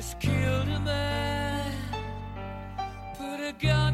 just 0.00 0.18
killed 0.18 0.68
a 0.68 0.80
man. 0.80 1.72
Put 3.18 3.38
a 3.46 3.52
gun 3.52 3.89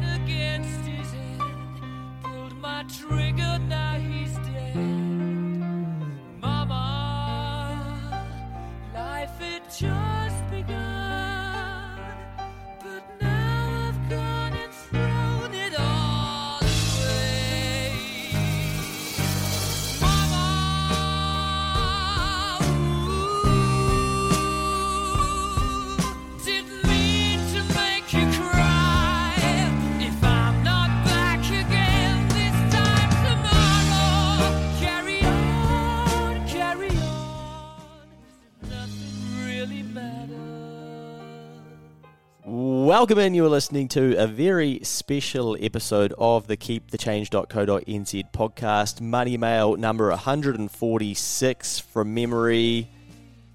Welcome 42.87 43.19
in. 43.19 43.33
You 43.33 43.43
are 43.43 43.49
listening 43.49 43.89
to 43.89 44.15
a 44.15 44.27
very 44.27 44.79
special 44.81 45.57
episode 45.59 46.13
of 46.17 46.47
the 46.47 46.55
KeepTheChange.co.nz 46.55 48.31
podcast, 48.31 49.01
Money 49.01 49.35
Mail 49.35 49.75
number 49.75 50.07
146 50.07 51.79
from 51.79 52.13
memory. 52.13 52.87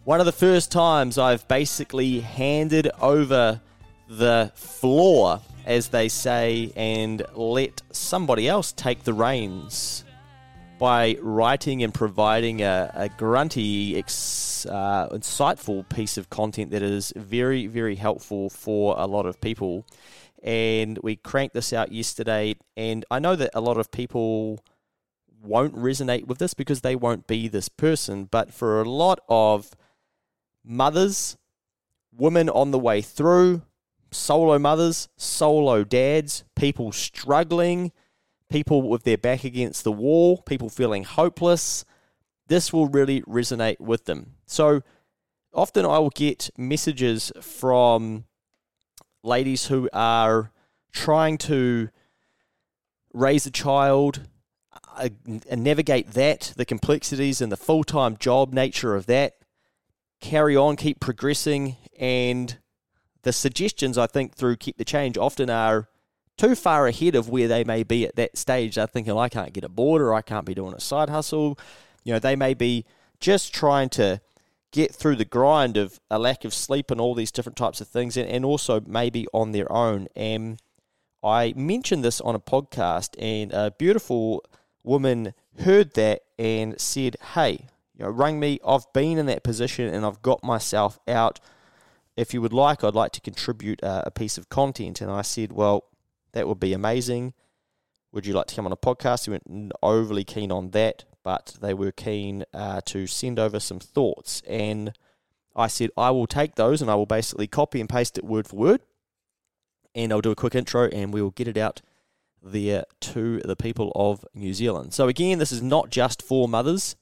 One 0.05 0.21
of 0.21 0.27
the 0.27 0.33
first 0.33 0.71
times 0.71 1.17
I've 1.17 1.49
basically 1.49 2.21
handed 2.21 2.91
over 3.01 3.63
the 4.07 4.53
floor, 4.55 5.41
as 5.65 5.89
they 5.89 6.11
say, 6.11 6.71
and 6.77 7.23
let 7.33 7.81
somebody 7.91 8.47
else 8.47 8.73
take 8.73 9.05
the 9.05 9.15
reins 9.15 10.05
by 10.83 11.17
writing 11.23 11.85
and 11.85 11.95
providing 11.95 12.61
a, 12.61 12.91
a 12.97 13.09
grunty, 13.09 13.97
ex, 13.97 14.67
uh, 14.67 15.09
insightful 15.13 15.89
piece 15.89 16.17
of 16.17 16.29
content 16.29 16.73
that 16.73 16.83
is 16.83 17.13
very, 17.15 17.69
very 17.69 17.95
helpful 17.95 18.51
for 18.51 18.97
a 18.99 19.07
lot 19.07 19.25
of 19.25 19.41
people. 19.41 19.87
And 20.43 20.99
we 21.01 21.15
cranked 21.15 21.55
this 21.55 21.73
out 21.73 21.93
yesterday, 21.93 22.57
and 22.77 23.05
I 23.13 23.21
know 23.21 23.37
that 23.37 23.53
a 23.55 23.61
lot 23.61 23.77
of 23.77 23.93
people 23.93 24.59
won't 25.41 25.77
resonate 25.77 26.27
with 26.27 26.39
this 26.39 26.53
because 26.53 26.81
they 26.81 26.97
won't 26.97 27.29
be 27.29 27.47
this 27.47 27.69
person, 27.69 28.25
but 28.25 28.53
for 28.53 28.81
a 28.81 28.91
lot 28.91 29.21
of 29.29 29.77
mothers, 30.65 31.37
women 32.13 32.49
on 32.49 32.73
the 32.73 32.79
way 32.81 33.03
through, 33.03 33.63
solo 34.11 34.59
mothers, 34.59 35.09
solo 35.17 35.85
dads, 35.85 36.43
people 36.57 36.91
struggling, 36.91 37.93
people 38.53 38.83
with 38.83 39.05
their 39.05 39.19
back 39.19 39.45
against 39.45 39.83
the 39.83 39.93
wall, 39.93 40.39
people 40.43 40.69
feeling 40.69 41.05
hopeless, 41.05 41.85
this 42.49 42.73
will 42.73 42.87
really 42.87 43.23
resonate 43.23 43.81
with 43.81 44.05
them. 44.05 44.35
So 44.47 44.83
often 45.55 45.87
I 45.87 45.99
will 45.99 46.11
get 46.11 46.51
messages 46.59 47.33
from 47.41 48.25
ladies 49.23 49.67
who 49.67 49.89
are 49.93 50.53
trying 50.93 51.39
to 51.39 51.89
raise 53.15 53.47
a 53.47 53.51
child 53.51 54.29
uh, 54.97 55.09
and 55.25 55.65
navigate 55.65 56.13
that, 56.13 56.53
the 56.57 56.65
complexities 56.65 57.41
and 57.41 57.51
the 57.51 57.57
full 57.57 57.85
time 57.85 58.17
job 58.19 58.53
nature 58.53 58.95
of 58.95 59.07
that, 59.07 59.37
carry 60.21 60.57
on, 60.57 60.77
keep 60.77 61.01
progressing, 61.01 61.77
and 61.99 62.59
the 63.23 63.33
suggestions 63.33 63.97
I 63.97 64.07
think 64.07 64.35
through 64.35 64.57
Keep 64.57 64.77
the 64.77 64.85
Change 64.85 65.17
often 65.17 65.49
are 65.49 65.89
too 66.37 66.55
far 66.55 66.87
ahead 66.87 67.15
of 67.15 67.29
where 67.29 67.49
they 67.49 67.65
may 67.65 67.83
be 67.83 68.07
at 68.07 68.17
that 68.17 68.37
stage. 68.37 68.75
They're 68.75 68.87
thinking, 68.87 69.17
I 69.17 69.29
can't 69.29 69.53
get 69.53 69.65
a 69.65 69.69
board 69.69 70.03
or 70.03 70.15
I 70.15 70.23
can't 70.23 70.47
be 70.47 70.55
doing 70.55 70.75
a 70.75 70.81
side 70.81 71.09
hustle. 71.09 71.59
You 72.05 72.13
know, 72.15 72.19
they 72.19 72.37
may 72.37 72.55
be 72.55 72.85
just 73.21 73.55
trying 73.55 73.89
to 73.91 74.21
get 74.73 74.95
through 74.95 75.17
the 75.17 75.25
grind 75.25 75.77
of 75.77 76.01
a 76.11 76.19
lack 76.19 76.45
of 76.45 76.55
sleep 76.55 76.91
and 76.91 77.01
all 77.01 77.15
these 77.15 77.31
different 77.31 77.57
types 77.57 77.81
of 77.81 77.89
things, 77.89 78.17
and, 78.17 78.29
and 78.29 78.45
also 78.45 78.81
maybe 78.87 79.27
on 79.33 79.53
their 79.53 79.71
own. 79.71 80.09
And 80.17 80.61
I 81.23 81.53
mentioned 81.57 82.03
this 82.05 82.21
on 82.21 82.35
a 82.35 82.41
podcast, 82.41 83.15
and 83.19 83.53
a 83.53 83.71
beautiful 83.71 84.45
woman 84.83 85.35
heard 85.61 85.95
that 85.95 86.23
and 86.39 86.81
said, 86.81 87.17
Hey, 87.35 87.69
you 87.97 88.05
know, 88.05 88.11
rang 88.11 88.41
me. 88.41 88.59
I've 88.67 88.91
been 88.93 89.19
in 89.19 89.27
that 89.27 89.45
position 89.45 89.93
and 89.93 90.05
I've 90.05 90.23
got 90.23 90.43
myself 90.43 90.99
out. 91.07 91.39
If 92.17 92.35
you 92.35 92.43
would 92.43 92.53
like, 92.53 92.83
I'd 92.83 92.95
like 92.95 93.13
to 93.13 93.21
contribute 93.21 93.83
a, 93.83 94.09
a 94.09 94.11
piece 94.11 94.37
of 94.37 94.49
content. 94.49 95.01
And 95.01 95.11
I 95.11 95.23
said, 95.23 95.53
Well, 95.53 95.85
that 96.33 96.49
would 96.49 96.61
be 96.61 96.73
amazing. 96.73 97.35
Would 98.13 98.27
you 98.27 98.35
like 98.35 98.47
to 98.49 98.55
come 98.55 98.67
on 98.67 98.73
a 98.73 98.77
podcast? 98.77 99.27
We 99.27 99.33
weren't 99.33 99.73
overly 99.83 100.25
keen 100.25 100.53
on 100.53 100.71
that, 100.71 101.05
but 101.23 101.57
they 101.61 101.75
were 101.75 101.93
keen 101.93 102.45
uh, 102.53 102.83
to 102.87 103.07
send 103.07 103.39
over 103.39 103.59
some 103.59 103.81
thoughts. 103.81 104.43
And 104.47 104.93
I 105.57 105.67
said, 105.67 105.91
I 105.97 106.11
will 106.11 106.27
take 106.27 106.55
those 106.55 106.83
and 106.83 106.91
I 106.91 106.95
will 106.95 107.07
basically 107.07 107.47
copy 107.47 107.81
and 107.81 107.89
paste 107.89 108.19
it 108.19 108.25
word 108.25 108.47
for 108.47 108.57
word. 108.57 108.81
And 109.95 110.13
I'll 110.13 110.21
do 110.21 110.31
a 110.31 110.37
quick 110.37 110.55
intro 110.55 110.89
and 110.89 111.13
we 111.13 111.23
will 111.23 111.31
get 111.31 111.49
it 111.49 111.57
out 111.57 111.83
there 112.43 112.85
to 113.01 113.41
the 113.41 113.57
people 113.57 113.93
of 113.95 114.25
New 114.35 114.53
Zealand. 114.53 114.95
So, 114.95 115.09
again, 115.09 115.39
this 115.39 115.53
is 115.53 115.63
not 115.63 115.91
just 115.91 116.23
for 116.23 116.49
mothers 116.49 116.97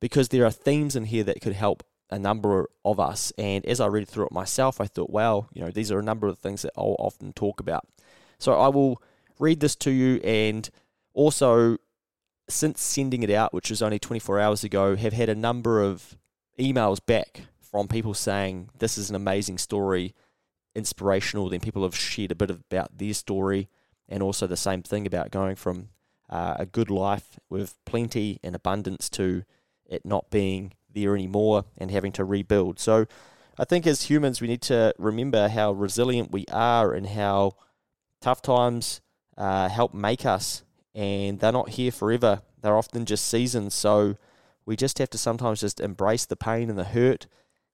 because 0.00 0.28
there 0.28 0.44
are 0.44 0.50
themes 0.50 0.96
in 0.96 1.04
here 1.04 1.24
that 1.24 1.40
could 1.40 1.52
help 1.54 1.82
a 2.10 2.18
number 2.18 2.70
of 2.84 2.98
us. 2.98 3.32
And 3.36 3.64
as 3.66 3.80
I 3.80 3.86
read 3.86 4.08
through 4.08 4.26
it 4.26 4.32
myself, 4.32 4.80
I 4.80 4.86
thought, 4.86 5.10
wow, 5.10 5.48
you 5.52 5.62
know, 5.62 5.70
these 5.70 5.92
are 5.92 5.98
a 5.98 6.04
number 6.04 6.26
of 6.26 6.38
things 6.38 6.62
that 6.62 6.72
I'll 6.76 6.96
often 6.98 7.32
talk 7.32 7.60
about. 7.60 7.86
So 8.38 8.58
I 8.58 8.68
will 8.68 9.02
read 9.38 9.60
this 9.60 9.76
to 9.76 9.90
you 9.90 10.16
and 10.24 10.68
also 11.14 11.78
since 12.48 12.80
sending 12.80 13.22
it 13.22 13.30
out, 13.30 13.52
which 13.52 13.70
was 13.70 13.82
only 13.82 13.98
24 13.98 14.40
hours 14.40 14.64
ago, 14.64 14.96
have 14.96 15.12
had 15.12 15.28
a 15.28 15.34
number 15.34 15.82
of 15.82 16.16
emails 16.58 17.04
back 17.04 17.42
from 17.60 17.88
people 17.88 18.14
saying 18.14 18.70
this 18.78 18.96
is 18.96 19.10
an 19.10 19.16
amazing 19.16 19.58
story, 19.58 20.14
inspirational. 20.74 21.48
Then 21.48 21.60
people 21.60 21.82
have 21.82 21.96
shared 21.96 22.32
a 22.32 22.34
bit 22.34 22.50
about 22.50 22.96
their 22.96 23.14
story 23.14 23.68
and 24.08 24.22
also 24.22 24.46
the 24.46 24.56
same 24.56 24.82
thing 24.82 25.06
about 25.06 25.30
going 25.30 25.56
from 25.56 25.90
uh, 26.30 26.56
a 26.58 26.66
good 26.66 26.90
life 26.90 27.38
with 27.48 27.74
plenty 27.84 28.38
and 28.42 28.54
abundance 28.54 29.08
to 29.10 29.44
it 29.86 30.04
not 30.04 30.30
being 30.30 30.72
there 30.92 31.14
anymore 31.14 31.64
and 31.76 31.90
having 31.90 32.12
to 32.12 32.24
rebuild. 32.24 32.78
So 32.78 33.06
I 33.58 33.64
think 33.64 33.86
as 33.86 34.02
humans, 34.02 34.40
we 34.40 34.48
need 34.48 34.62
to 34.62 34.94
remember 34.98 35.48
how 35.48 35.72
resilient 35.72 36.30
we 36.30 36.44
are 36.50 36.94
and 36.94 37.06
how 37.08 37.52
tough 38.20 38.42
times 38.42 39.00
uh, 39.36 39.68
help 39.68 39.94
make 39.94 40.26
us, 40.26 40.62
and 40.94 41.40
they're 41.40 41.52
not 41.52 41.70
here 41.70 41.92
forever. 41.92 42.42
They're 42.60 42.76
often 42.76 43.04
just 43.04 43.26
seasons. 43.26 43.74
So 43.74 44.16
we 44.66 44.76
just 44.76 44.98
have 44.98 45.10
to 45.10 45.18
sometimes 45.18 45.60
just 45.60 45.80
embrace 45.80 46.26
the 46.26 46.36
pain 46.36 46.68
and 46.70 46.78
the 46.78 46.84
hurt 46.84 47.26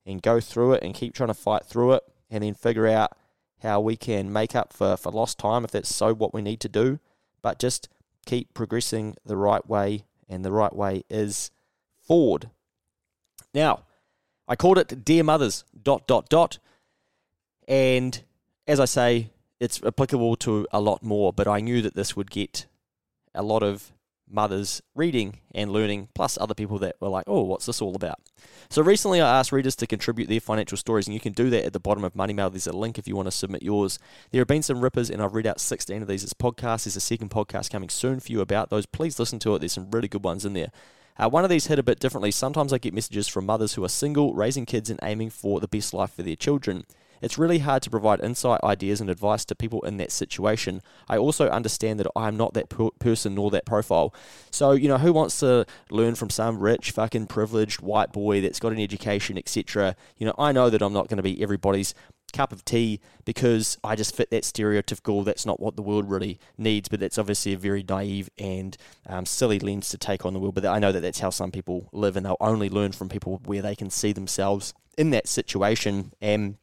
and 0.07 0.23
go 0.23 0.41
through 0.41 0.75
it 0.75 0.83
and 0.83 0.95
keep 0.95 1.15
trying 1.15 1.29
to 1.29 1.35
fight 1.35 1.65
through 1.65 1.95
it 1.95 2.03
and 2.31 2.45
then 2.45 2.55
figure 2.55 2.87
out 2.87 3.17
how 3.63 3.81
we 3.81 3.97
can 3.97 4.33
make 4.33 4.55
up 4.55 4.73
for, 4.73 4.97
for 4.97 5.11
lost 5.11 5.39
time 5.39 5.65
if 5.65 5.71
that's 5.71 5.95
so 5.95 6.13
what 6.13 6.35
we 6.35 6.43
need 6.43 6.61
to 6.61 6.69
do. 6.69 6.99
But 7.41 7.59
just 7.59 7.89
keep 8.27 8.53
progressing 8.55 9.17
the 9.25 9.37
right 9.37 9.67
way, 9.69 10.05
and 10.29 10.45
the 10.45 10.53
right 10.53 10.75
way 10.75 11.05
is 11.09 11.51
forward. 12.01 12.51
Now, 13.53 13.85
I 14.47 14.57
called 14.57 14.79
it 14.79 15.05
Dear 15.05 15.25
Mothers, 15.25 15.65
dot, 15.83 16.07
dot, 16.07 16.29
dot. 16.29 16.59
And 17.67 18.23
as 18.67 18.81
I 18.81 18.85
say, 18.85 19.31
it's 19.61 19.83
applicable 19.83 20.37
to 20.37 20.67
a 20.73 20.81
lot 20.81 21.03
more, 21.03 21.33
but 21.33 21.47
I 21.47 21.61
knew 21.61 21.83
that 21.83 21.95
this 21.95 22.17
would 22.17 22.31
get 22.31 22.67
a 23.35 23.43
lot 23.43 23.63
of 23.63 23.93
mothers 24.29 24.83
reading 24.95 25.41
and 25.55 25.71
learning, 25.71 26.09
plus 26.15 26.39
other 26.41 26.55
people 26.55 26.79
that 26.79 26.97
were 27.01 27.09
like, 27.09 27.25
oh, 27.27 27.43
what's 27.43 27.67
this 27.67 27.81
all 27.81 27.95
about? 27.95 28.19
So 28.69 28.83
recently 28.83 29.21
I 29.21 29.39
asked 29.39 29.53
readers 29.53 29.77
to 29.77 29.87
contribute 29.87 30.29
their 30.29 30.41
financial 30.41 30.77
stories, 30.77 31.07
and 31.07 31.15
you 31.15 31.21
can 31.21 31.33
do 31.33 31.51
that 31.51 31.65
at 31.65 31.73
the 31.73 31.81
bottom 31.81 32.05
of 32.05 32.17
Money 32.17 32.33
Mail. 32.33 32.51
There's 32.51 32.67
a 32.67 32.77
link 32.77 32.99
if 32.99 33.07
you 33.07 33.17
want 33.17 33.27
to 33.27 33.33
submit 33.33 33.63
yours. 33.63 33.99
There 34.31 34.41
have 34.41 34.49
been 34.49 34.63
some 34.63 34.81
rippers, 34.81 35.11
and 35.11 35.23
I've 35.23 35.35
read 35.35 35.47
out 35.47 35.61
16 35.61 36.03
of 36.03 36.09
these 36.09 36.25
as 36.25 36.33
podcasts. 36.33 36.85
There's 36.85 36.97
a 36.97 37.01
second 37.01 37.31
podcast 37.31 37.71
coming 37.71 37.89
soon 37.89 38.21
for 38.21 38.33
you 38.33 38.41
about 38.41 38.71
those. 38.71 38.87
Please 38.87 39.19
listen 39.19 39.39
to 39.41 39.55
it. 39.55 39.61
There's 39.61 39.73
some 39.73 39.91
really 39.91 40.09
good 40.09 40.25
ones 40.25 40.45
in 40.45 40.55
there. 40.55 40.71
Uh, 41.17 41.29
one 41.29 41.45
of 41.45 41.51
these 41.51 41.67
hit 41.67 41.79
a 41.79 41.83
bit 41.83 42.01
differently. 42.01 42.33
Sometimes 42.33 42.73
I 42.73 42.79
get 42.79 42.95
messages 42.95 43.29
from 43.29 43.47
mothers 43.47 43.75
who 43.75 43.85
are 43.85 43.89
single, 43.89 44.35
raising 44.35 44.67
kids, 44.67 44.91
and 44.91 44.99
aiming 45.03 45.31
for 45.31 45.61
the 45.61 45.69
best 45.69 45.95
life 45.95 46.13
for 46.13 46.23
their 46.23 46.35
children. 46.35 46.85
It's 47.25 47.39
really 47.39 47.61
hard 47.61 47.83
to 47.83 47.91
provide 47.91 48.21
insight, 48.21 48.61
ideas, 48.63 49.01
and 49.01 49.09
advice 49.09 49.45
to 49.47 49.55
people 49.55 49.81
in 49.83 49.97
that 49.97 50.13
situation. 50.13 50.83
I 51.09 51.17
also 51.17 51.49
understand 51.49 51.99
that 52.01 52.07
I 52.15 52.29
am 52.29 52.37
not 52.37 52.55
that 52.55 52.69
per- 52.69 52.91
person 52.99 53.35
nor 53.35 53.51
that 53.51 53.65
profile. 53.65 54.15
So, 54.51 54.73
you 54.73 54.89
know, 54.89 54.99
who 54.99 55.13
wants 55.13 55.41
to 55.41 55.65
learn 55.91 56.15
from 56.15 56.31
some 56.31 56.59
rich, 56.59 56.91
fucking 56.91 57.27
privileged 57.29 57.81
white 57.81 58.13
boy 58.13 58.41
that's 58.41 58.61
got 58.61 58.73
an 58.73 58.81
education, 58.81 59.39
etc.? 59.39 59.97
You 60.19 60.27
know, 60.27 60.35
I 60.39 60.53
know 60.53 60.69
that 60.69 60.83
I'm 60.83 60.93
not 60.93 61.09
going 61.09 61.17
to 61.17 61.23
be 61.23 61.43
everybody's 61.43 61.95
cup 62.35 62.53
of 62.53 62.65
tea 62.65 63.01
because 63.25 63.79
I 63.83 63.97
just 63.97 64.15
fit 64.15 64.31
that 64.31 64.43
stereotypical. 64.43 65.25
That's 65.25 65.47
not 65.47 65.61
what 65.61 65.77
the 65.77 65.83
world 65.83 66.11
really 66.11 66.39
needs, 66.59 66.89
but 66.89 67.01
that's 67.01 67.17
obviously 67.17 67.55
a 67.55 67.57
very 67.57 67.85
naive 67.89 68.29
and 68.37 68.77
um, 69.07 69.25
silly 69.25 69.59
lens 69.59 69.89
to 69.91 69.99
take 69.99 70.27
on 70.27 70.35
the 70.35 70.41
world. 70.41 70.57
But 70.57 70.67
I 70.67 70.79
know 70.79 70.93
that 70.93 71.01
that's 71.01 71.21
how 71.21 71.31
some 71.31 71.51
people 71.51 71.89
live, 71.93 72.17
and 72.17 72.27
they'll 72.27 72.37
only 72.41 72.69
learn 72.69 72.93
from 72.93 73.09
people 73.09 73.41
where 73.45 73.63
they 73.63 73.75
can 73.75 73.89
see 73.89 74.13
themselves 74.13 74.75
in 74.99 75.11
that 75.11 75.27
situation. 75.29 76.13
And 76.21 76.57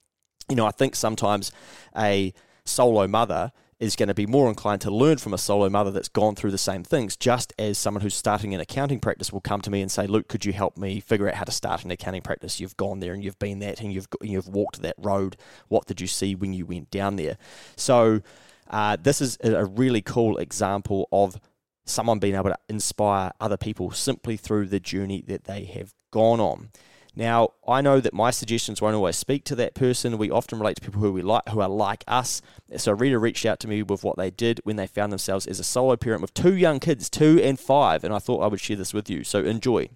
you 0.49 0.55
know, 0.55 0.65
I 0.65 0.71
think 0.71 0.95
sometimes 0.95 1.51
a 1.95 2.33
solo 2.65 3.07
mother 3.07 3.51
is 3.79 3.95
going 3.95 4.07
to 4.07 4.13
be 4.13 4.27
more 4.27 4.47
inclined 4.47 4.79
to 4.79 4.91
learn 4.91 5.17
from 5.17 5.33
a 5.33 5.37
solo 5.39 5.67
mother 5.67 5.89
that's 5.89 6.07
gone 6.07 6.35
through 6.35 6.51
the 6.51 6.57
same 6.57 6.83
things, 6.83 7.17
just 7.17 7.51
as 7.57 7.79
someone 7.79 8.01
who's 8.01 8.13
starting 8.13 8.53
an 8.53 8.61
accounting 8.61 8.99
practice 8.99 9.33
will 9.33 9.41
come 9.41 9.59
to 9.59 9.71
me 9.71 9.81
and 9.81 9.91
say, 9.91 10.05
Luke, 10.05 10.27
could 10.27 10.45
you 10.45 10.53
help 10.53 10.77
me 10.77 10.99
figure 10.99 11.27
out 11.27 11.33
how 11.33 11.45
to 11.45 11.51
start 11.51 11.83
an 11.83 11.89
accounting 11.89 12.21
practice? 12.21 12.59
You've 12.59 12.77
gone 12.77 12.99
there 12.99 13.13
and 13.13 13.23
you've 13.23 13.39
been 13.39 13.57
that 13.59 13.81
and 13.81 13.91
you've, 13.91 14.07
you've 14.21 14.47
walked 14.47 14.83
that 14.83 14.95
road. 14.99 15.35
What 15.67 15.87
did 15.87 15.99
you 15.99 16.05
see 16.05 16.35
when 16.35 16.53
you 16.53 16.67
went 16.67 16.91
down 16.91 17.15
there? 17.15 17.37
So, 17.75 18.21
uh, 18.69 18.97
this 19.01 19.19
is 19.19 19.37
a 19.43 19.65
really 19.65 20.01
cool 20.01 20.37
example 20.37 21.09
of 21.11 21.39
someone 21.85 22.19
being 22.19 22.35
able 22.35 22.51
to 22.51 22.59
inspire 22.69 23.31
other 23.41 23.57
people 23.57 23.91
simply 23.91 24.37
through 24.37 24.67
the 24.67 24.79
journey 24.79 25.23
that 25.27 25.45
they 25.45 25.65
have 25.65 25.93
gone 26.11 26.39
on. 26.39 26.69
Now, 27.15 27.49
I 27.67 27.81
know 27.81 27.99
that 27.99 28.13
my 28.13 28.31
suggestions 28.31 28.81
won't 28.81 28.95
always 28.95 29.17
speak 29.17 29.43
to 29.45 29.55
that 29.55 29.73
person. 29.73 30.17
We 30.17 30.31
often 30.31 30.59
relate 30.59 30.77
to 30.77 30.81
people 30.81 31.01
who 31.01 31.11
we 31.11 31.21
like, 31.21 31.49
who 31.49 31.59
are 31.59 31.67
like 31.67 32.05
us. 32.07 32.41
So, 32.77 32.93
Rita 32.93 33.19
reached 33.19 33.45
out 33.45 33.59
to 33.61 33.67
me 33.67 33.83
with 33.83 34.03
what 34.03 34.17
they 34.17 34.31
did 34.31 34.61
when 34.63 34.77
they 34.77 34.87
found 34.87 35.11
themselves 35.11 35.45
as 35.45 35.59
a 35.59 35.63
solo 35.63 35.97
parent 35.97 36.21
with 36.21 36.33
two 36.33 36.55
young 36.55 36.79
kids, 36.79 37.09
two 37.09 37.41
and 37.43 37.59
five, 37.59 38.05
and 38.05 38.13
I 38.13 38.19
thought 38.19 38.41
I 38.41 38.47
would 38.47 38.61
share 38.61 38.77
this 38.77 38.93
with 38.93 39.09
you. 39.09 39.25
So, 39.25 39.43
enjoy. 39.43 39.89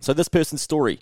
So, 0.00 0.12
this 0.12 0.28
person's 0.28 0.62
story. 0.62 0.98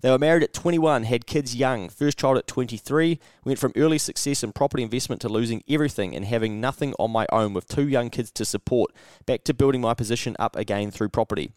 They 0.00 0.10
were 0.10 0.18
married 0.18 0.42
at 0.42 0.54
21, 0.54 1.04
had 1.04 1.26
kids 1.26 1.54
young, 1.54 1.90
first 1.90 2.18
child 2.18 2.38
at 2.38 2.46
23, 2.46 3.20
went 3.44 3.58
from 3.58 3.74
early 3.76 3.98
success 3.98 4.42
in 4.42 4.52
property 4.52 4.82
investment 4.82 5.20
to 5.20 5.28
losing 5.28 5.62
everything 5.68 6.16
and 6.16 6.24
having 6.24 6.58
nothing 6.58 6.94
on 6.98 7.10
my 7.10 7.26
own 7.30 7.52
with 7.52 7.68
two 7.68 7.86
young 7.86 8.08
kids 8.08 8.30
to 8.30 8.46
support, 8.46 8.92
back 9.26 9.44
to 9.44 9.52
building 9.52 9.82
my 9.82 9.92
position 9.92 10.36
up 10.38 10.56
again 10.56 10.90
through 10.90 11.10
property. 11.10 11.52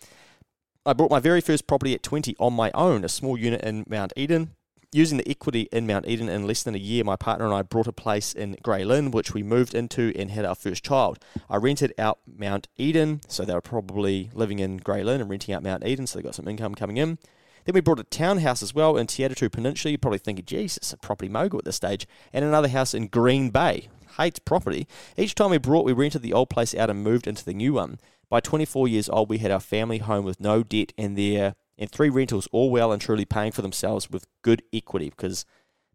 I 0.86 0.92
bought 0.92 1.12
my 1.12 1.22
very 1.22 1.40
first 1.40 1.66
property 1.66 1.94
at 1.94 2.04
20 2.04 2.36
on 2.40 2.52
my 2.52 2.70
own, 2.74 3.06
a 3.06 3.10
small 3.10 3.38
unit 3.38 3.62
in 3.62 3.86
Mount 3.88 4.12
Eden. 4.18 4.54
Using 4.92 5.18
the 5.18 5.30
equity 5.30 5.70
in 5.72 5.88
Mount 5.88 6.06
Eden 6.06 6.28
in 6.28 6.46
less 6.46 6.62
than 6.62 6.76
a 6.76 6.78
year, 6.78 7.06
my 7.06 7.16
partner 7.16 7.46
and 7.46 7.54
I 7.54 7.62
bought 7.62 7.88
a 7.88 7.94
place 7.94 8.34
in 8.34 8.58
Grey 8.62 8.84
Lynn, 8.84 9.10
which 9.12 9.34
we 9.34 9.44
moved 9.44 9.74
into 9.74 10.12
and 10.18 10.30
had 10.30 10.44
our 10.44 10.56
first 10.56 10.84
child. 10.84 11.20
I 11.50 11.56
rented 11.56 11.94
out 11.98 12.20
Mount 12.28 12.68
Eden, 12.76 13.22
so 13.30 13.46
they 13.46 13.54
were 13.54 13.62
probably 13.62 14.30
living 14.34 14.60
in 14.60 14.76
Grey 14.76 15.06
Lynn 15.06 15.22
and 15.22 15.30
renting 15.30 15.56
out 15.56 15.64
Mount 15.64 15.88
Eden, 15.88 16.06
so 16.06 16.20
they 16.20 16.24
got 16.24 16.36
some 16.36 16.50
income 16.50 16.76
coming 16.76 16.98
in. 16.98 17.18
Then 17.64 17.76
we 17.76 17.82
bought 17.82 18.02
a 18.02 18.04
townhouse 18.04 18.62
as 18.62 18.76
well 18.76 18.98
in 18.98 19.08
Te 19.08 19.24
Atatu 19.24 19.50
Peninsula. 19.50 19.92
You're 19.92 20.00
probably 20.00 20.20
thinking, 20.20 20.46
it's 20.52 20.92
a 20.92 20.98
property 20.98 21.30
mogul 21.30 21.60
at 21.60 21.66
this 21.66 21.78
stage. 21.78 22.06
And 22.34 22.44
another 22.44 22.68
house 22.68 22.94
in 22.94 23.08
Green 23.08 23.52
Bay. 23.52 23.88
Hates 24.18 24.40
property. 24.40 24.88
Each 25.18 25.34
time 25.34 25.52
we 25.52 25.58
brought, 25.58 25.86
we 25.86 25.94
rented 25.94 26.22
the 26.22 26.34
old 26.34 26.50
place 26.50 26.76
out 26.76 26.90
and 26.90 27.04
moved 27.04 27.26
into 27.26 27.44
the 27.44 27.54
new 27.54 27.74
one. 27.74 28.00
By 28.30 28.40
24 28.40 28.88
years 28.88 29.10
old, 29.10 29.30
we 29.30 29.38
had 29.38 29.52
our 29.52 29.60
family 29.60 30.00
home 30.00 30.26
with 30.26 30.40
no 30.40 30.64
debt 30.64 30.94
and 30.98 31.18
there 31.18 31.56
and 31.78 31.90
three 31.90 32.10
rentals, 32.10 32.48
all 32.52 32.70
well 32.70 32.92
and 32.92 33.02
truly 33.02 33.26
paying 33.26 33.52
for 33.52 33.62
themselves 33.62 34.10
with 34.10 34.28
good 34.42 34.64
equity 34.72 35.10
because 35.10 35.46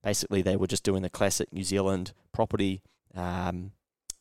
basically 0.03 0.43
they 0.43 0.57
were 0.57 0.67
just 0.67 0.85
doing 0.85 1.03
the 1.03 1.11
classic 1.11 1.53
New 1.53 1.65
Zealand 1.65 2.13
property 2.33 2.83
um, 3.15 3.73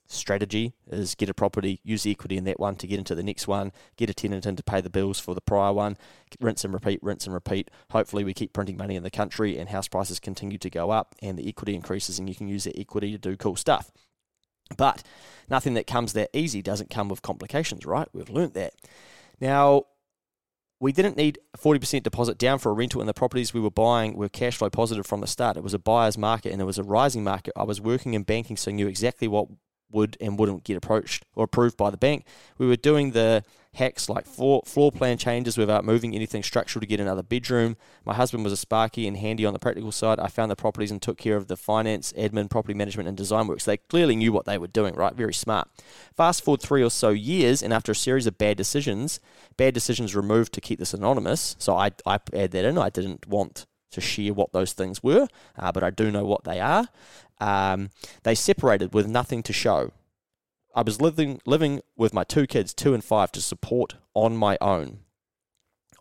strategy 0.07 0.73
is 0.89 1.15
get 1.15 1.29
a 1.29 1.33
property, 1.33 1.79
use 1.83 2.03
the 2.03 2.11
equity 2.11 2.37
in 2.37 2.45
that 2.45 2.59
one 2.59 2.75
to 2.77 2.87
get 2.87 2.97
into 2.97 3.15
the 3.15 3.23
next 3.23 3.47
one, 3.47 3.71
get 3.97 4.09
a 4.09 4.13
tenant 4.13 4.45
in 4.45 4.55
to 4.55 4.63
pay 4.63 4.81
the 4.81 4.89
bills 4.89 5.19
for 5.19 5.35
the 5.35 5.41
prior 5.41 5.73
one, 5.73 5.97
rinse 6.39 6.63
and 6.63 6.73
repeat, 6.73 6.99
rinse 7.03 7.25
and 7.25 7.33
repeat. 7.33 7.69
Hopefully, 7.91 8.23
we 8.23 8.33
keep 8.33 8.53
printing 8.53 8.77
money 8.77 8.95
in 8.95 9.03
the 9.03 9.11
country 9.11 9.57
and 9.57 9.69
house 9.69 9.87
prices 9.87 10.19
continue 10.19 10.57
to 10.57 10.69
go 10.69 10.91
up 10.91 11.15
and 11.21 11.37
the 11.37 11.47
equity 11.47 11.75
increases, 11.75 12.19
and 12.19 12.27
you 12.27 12.35
can 12.35 12.47
use 12.47 12.63
that 12.63 12.79
equity 12.79 13.11
to 13.11 13.17
do 13.17 13.35
cool 13.37 13.55
stuff. 13.55 13.91
But 14.75 15.03
nothing 15.49 15.75
that 15.75 15.87
comes 15.87 16.13
that 16.13 16.29
easy 16.33 16.61
doesn't 16.61 16.89
come 16.89 17.09
with 17.09 17.21
complications, 17.21 17.85
right? 17.85 18.07
We've 18.13 18.29
learnt 18.29 18.53
that. 18.55 18.73
Now, 19.39 19.83
we 20.79 20.91
didn't 20.91 21.17
need 21.17 21.39
a 21.53 21.57
40% 21.57 22.03
deposit 22.03 22.37
down 22.37 22.59
for 22.59 22.69
a 22.69 22.73
rental, 22.73 23.01
and 23.01 23.09
the 23.09 23.13
properties 23.13 23.53
we 23.53 23.59
were 23.59 23.71
buying 23.71 24.15
were 24.15 24.29
cash 24.29 24.57
flow 24.57 24.69
positive 24.69 25.07
from 25.07 25.21
the 25.21 25.27
start. 25.27 25.57
It 25.57 25.63
was 25.63 25.73
a 25.73 25.79
buyer's 25.79 26.17
market 26.17 26.51
and 26.51 26.61
it 26.61 26.65
was 26.65 26.77
a 26.77 26.83
rising 26.83 27.23
market. 27.23 27.53
I 27.55 27.63
was 27.63 27.81
working 27.81 28.13
in 28.13 28.23
banking, 28.23 28.57
so 28.57 28.69
I 28.71 28.75
knew 28.75 28.87
exactly 28.87 29.27
what 29.27 29.47
would 29.91 30.17
and 30.19 30.37
wouldn't 30.37 30.63
get 30.63 30.77
approached 30.77 31.25
or 31.35 31.45
approved 31.45 31.77
by 31.77 31.89
the 31.89 31.97
bank. 31.97 32.25
We 32.57 32.67
were 32.67 32.75
doing 32.75 33.11
the 33.11 33.43
hacks 33.77 34.09
like 34.09 34.25
floor, 34.25 34.63
floor 34.65 34.91
plan 34.91 35.17
changes 35.17 35.57
without 35.57 35.85
moving 35.85 36.15
anything 36.15 36.41
structural 36.43 36.81
to 36.81 36.87
get 36.87 36.99
another 36.99 37.23
bedroom. 37.23 37.77
My 38.05 38.13
husband 38.13 38.43
was 38.43 38.53
a 38.53 38.57
sparky 38.57 39.07
and 39.07 39.17
handy 39.17 39.45
on 39.45 39.53
the 39.53 39.59
practical 39.59 39.91
side. 39.91 40.19
I 40.19 40.27
found 40.27 40.51
the 40.51 40.55
properties 40.55 40.91
and 40.91 41.01
took 41.01 41.17
care 41.17 41.37
of 41.37 41.47
the 41.47 41.55
finance, 41.55 42.11
admin, 42.13 42.49
property 42.49 42.73
management, 42.73 43.07
and 43.07 43.15
design 43.15 43.47
works. 43.47 43.65
They 43.65 43.77
clearly 43.77 44.15
knew 44.15 44.31
what 44.31 44.45
they 44.45 44.57
were 44.57 44.67
doing, 44.67 44.95
right? 44.95 45.13
Very 45.13 45.33
smart. 45.33 45.69
Fast 46.15 46.43
forward 46.43 46.61
three 46.61 46.83
or 46.83 46.89
so 46.89 47.09
years, 47.09 47.61
and 47.61 47.71
after 47.71 47.91
a 47.91 47.95
series 47.95 48.25
of 48.27 48.37
bad 48.37 48.57
decisions, 48.57 49.19
bad 49.57 49.73
decisions 49.73 50.15
removed 50.15 50.53
to 50.53 50.61
keep 50.61 50.79
this 50.79 50.93
anonymous. 50.93 51.55
So 51.59 51.75
I, 51.75 51.91
I 52.05 52.19
add 52.33 52.51
that 52.51 52.65
in. 52.65 52.77
I 52.77 52.89
didn't 52.89 53.27
want 53.27 53.67
to 53.91 54.01
share 54.01 54.33
what 54.33 54.53
those 54.53 54.73
things 54.73 55.01
were, 55.01 55.27
uh, 55.57 55.71
but 55.71 55.83
I 55.83 55.89
do 55.89 56.11
know 56.11 56.25
what 56.25 56.43
they 56.43 56.59
are. 56.59 56.87
Um, 57.39 57.89
they 58.23 58.35
separated 58.35 58.93
with 58.93 59.07
nothing 59.07 59.43
to 59.43 59.53
show. 59.53 59.91
I 60.75 60.81
was 60.81 61.01
living 61.01 61.41
living 61.45 61.81
with 61.95 62.13
my 62.13 62.23
two 62.23 62.45
kids, 62.45 62.73
two 62.73 62.93
and 62.93 63.03
five, 63.03 63.31
to 63.33 63.41
support 63.41 63.95
on 64.13 64.37
my 64.37 64.57
own. 64.61 64.99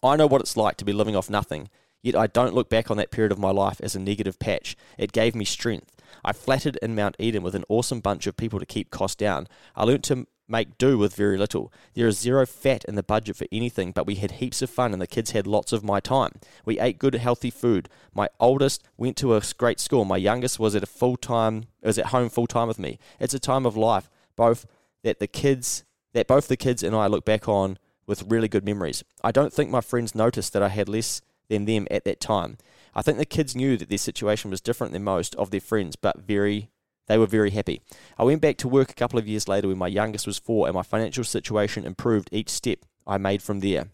I 0.03 0.17
know 0.17 0.27
what 0.27 0.41
it's 0.43 0.57
like 0.57 0.77
to 0.79 0.85
be 0.85 0.93
living 0.93 1.17
off 1.17 1.31
nothing, 1.31 1.71
yet 2.03 2.15
I 2.15 2.27
don't 2.27 2.55
look 2.55 2.69
back 2.69 2.91
on 2.91 2.97
that 2.99 3.11
period 3.11 3.33
of 3.33 3.39
my 3.39 3.51
life 3.51 3.81
as 3.81 3.97
a 3.97 4.01
negative 4.01 4.39
patch. 4.39 4.77
It 4.99 5.13
gave 5.13 5.35
me 5.35 5.45
strength. 5.45 5.93
I 6.25 6.33
flattered 6.33 6.79
in 6.83 6.95
Mount 6.95 7.17
Eden 7.19 7.43
with 7.43 7.55
an 7.55 7.65
awesome 7.69 8.01
bunch 8.01 8.27
of 8.27 8.37
people 8.37 8.59
to 8.59 8.67
keep 8.67 8.91
costs 8.91 9.17
down. 9.17 9.49
I 9.75 9.85
learnt 9.85 10.05
to 10.05 10.27
make 10.49 10.79
do 10.79 10.99
with 10.99 11.15
very 11.15 11.37
little. 11.37 11.73
There 11.95 12.07
is 12.07 12.19
zero 12.19 12.47
fat 12.47 12.85
in 12.85 12.95
the 12.95 13.03
budget 13.03 13.37
for 13.37 13.47
anything, 13.51 13.93
but 13.93 14.07
we 14.07 14.17
had 14.17 14.33
heaps 14.33 14.63
of 14.63 14.71
fun 14.71 14.93
and 14.93 15.03
the 15.03 15.07
kids 15.07 15.33
had 15.33 15.47
lots 15.47 15.73
of 15.73 15.85
my 15.85 16.01
time. 16.01 16.33
We 16.65 16.79
ate 16.79 16.99
good, 16.99 17.15
healthy 17.15 17.51
food. 17.51 17.89
My 18.15 18.29
oldest 18.39 18.83
went 18.97 19.17
to 19.19 19.35
a 19.35 19.43
great 19.59 19.81
school. 19.81 20.05
My 20.05 20.17
youngest 20.17 20.59
was 20.59 20.75
at 20.75 20.83
a 20.83 20.87
full 20.87 21.17
time 21.17 21.65
was 21.83 21.99
at 21.99 22.07
home 22.07 22.29
full 22.29 22.47
time 22.47 22.69
with 22.69 22.79
me. 22.79 22.99
It's 23.21 23.35
a 23.35 23.39
time 23.39 23.67
of 23.67 23.77
life 23.77 24.09
both 24.37 24.67
that 25.03 25.19
the 25.19 25.27
kids 25.27 25.85
that 26.13 26.27
both 26.27 26.49
the 26.49 26.57
kids 26.57 26.83
and 26.83 26.95
I 26.95 27.07
look 27.07 27.25
back 27.25 27.49
on 27.49 27.79
with 28.07 28.31
really 28.31 28.49
good 28.49 28.65
memories. 28.65 29.05
I 29.23 29.33
don't 29.33 29.53
think 29.53 29.71
my 29.71 29.81
friends 29.81 30.15
noticed 30.15 30.53
that 30.53 30.63
I 30.63 30.69
had 30.69 30.89
less 30.89 31.21
than 31.49 31.65
them 31.65 31.87
at 31.91 32.05
that 32.05 32.21
time. 32.21 32.57
I 32.95 33.03
think 33.03 33.19
the 33.19 33.27
kids 33.27 33.55
knew 33.55 33.77
that 33.77 33.89
their 33.89 33.99
situation 33.99 34.51
was 34.51 34.61
different 34.61 34.93
than 34.93 35.05
most 35.05 35.35
of 35.35 35.51
their 35.51 35.61
friends, 35.61 35.97
but 35.97 36.21
very 36.21 36.71
they 37.07 37.19
were 37.19 37.27
very 37.27 37.51
happy. 37.51 37.81
I 38.19 38.25
went 38.25 38.41
back 38.41 38.57
to 38.59 38.69
work 38.69 38.91
a 38.91 38.95
couple 38.95 39.19
of 39.19 39.29
years 39.29 39.49
later 39.49 39.69
when 39.69 39.79
my 39.79 39.89
youngest 39.89 40.27
was 40.27 40.39
four 40.39 40.67
and 40.67 40.75
my 40.75 40.83
financial 40.83 41.25
situation 41.25 41.85
improved 41.85 42.29
each 42.33 42.51
step 42.51 42.81
I 43.07 43.19
made 43.19 43.43
from 43.43 43.61
there. 43.61 43.89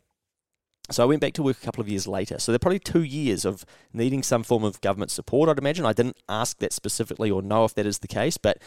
So 0.90 1.02
I 1.02 1.06
went 1.06 1.20
back 1.20 1.32
to 1.34 1.42
work 1.42 1.58
a 1.62 1.64
couple 1.64 1.80
of 1.80 1.88
years 1.88 2.06
later. 2.06 2.38
So 2.38 2.52
they're 2.52 2.58
probably 2.58 2.78
two 2.78 3.02
years 3.02 3.44
of 3.44 3.64
needing 3.92 4.22
some 4.22 4.42
form 4.42 4.64
of 4.64 4.80
government 4.80 5.10
support, 5.10 5.48
I'd 5.48 5.58
imagine. 5.58 5.86
I 5.86 5.92
didn't 5.92 6.18
ask 6.28 6.58
that 6.58 6.72
specifically 6.72 7.30
or 7.30 7.40
know 7.40 7.64
if 7.64 7.74
that 7.74 7.86
is 7.86 8.00
the 8.00 8.08
case, 8.08 8.36
but 8.36 8.58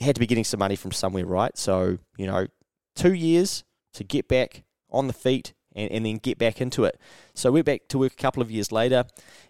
had 0.00 0.16
to 0.16 0.20
be 0.20 0.26
getting 0.26 0.44
some 0.44 0.58
money 0.58 0.76
from 0.76 0.92
somewhere, 0.92 1.24
right? 1.24 1.56
So, 1.56 1.98
you 2.16 2.26
know, 2.26 2.48
two 2.96 3.14
years 3.14 3.64
to 3.94 4.04
get 4.04 4.26
back 4.28 4.64
on 4.90 5.06
the 5.06 5.12
feet 5.12 5.54
and, 5.74 5.90
and 5.90 6.06
then 6.06 6.16
get 6.16 6.38
back 6.38 6.60
into 6.60 6.84
it. 6.84 6.98
So, 7.34 7.48
I 7.48 7.52
went 7.52 7.66
back 7.66 7.88
to 7.88 7.98
work 7.98 8.12
a 8.12 8.16
couple 8.16 8.42
of 8.42 8.50
years 8.50 8.72
later 8.72 9.04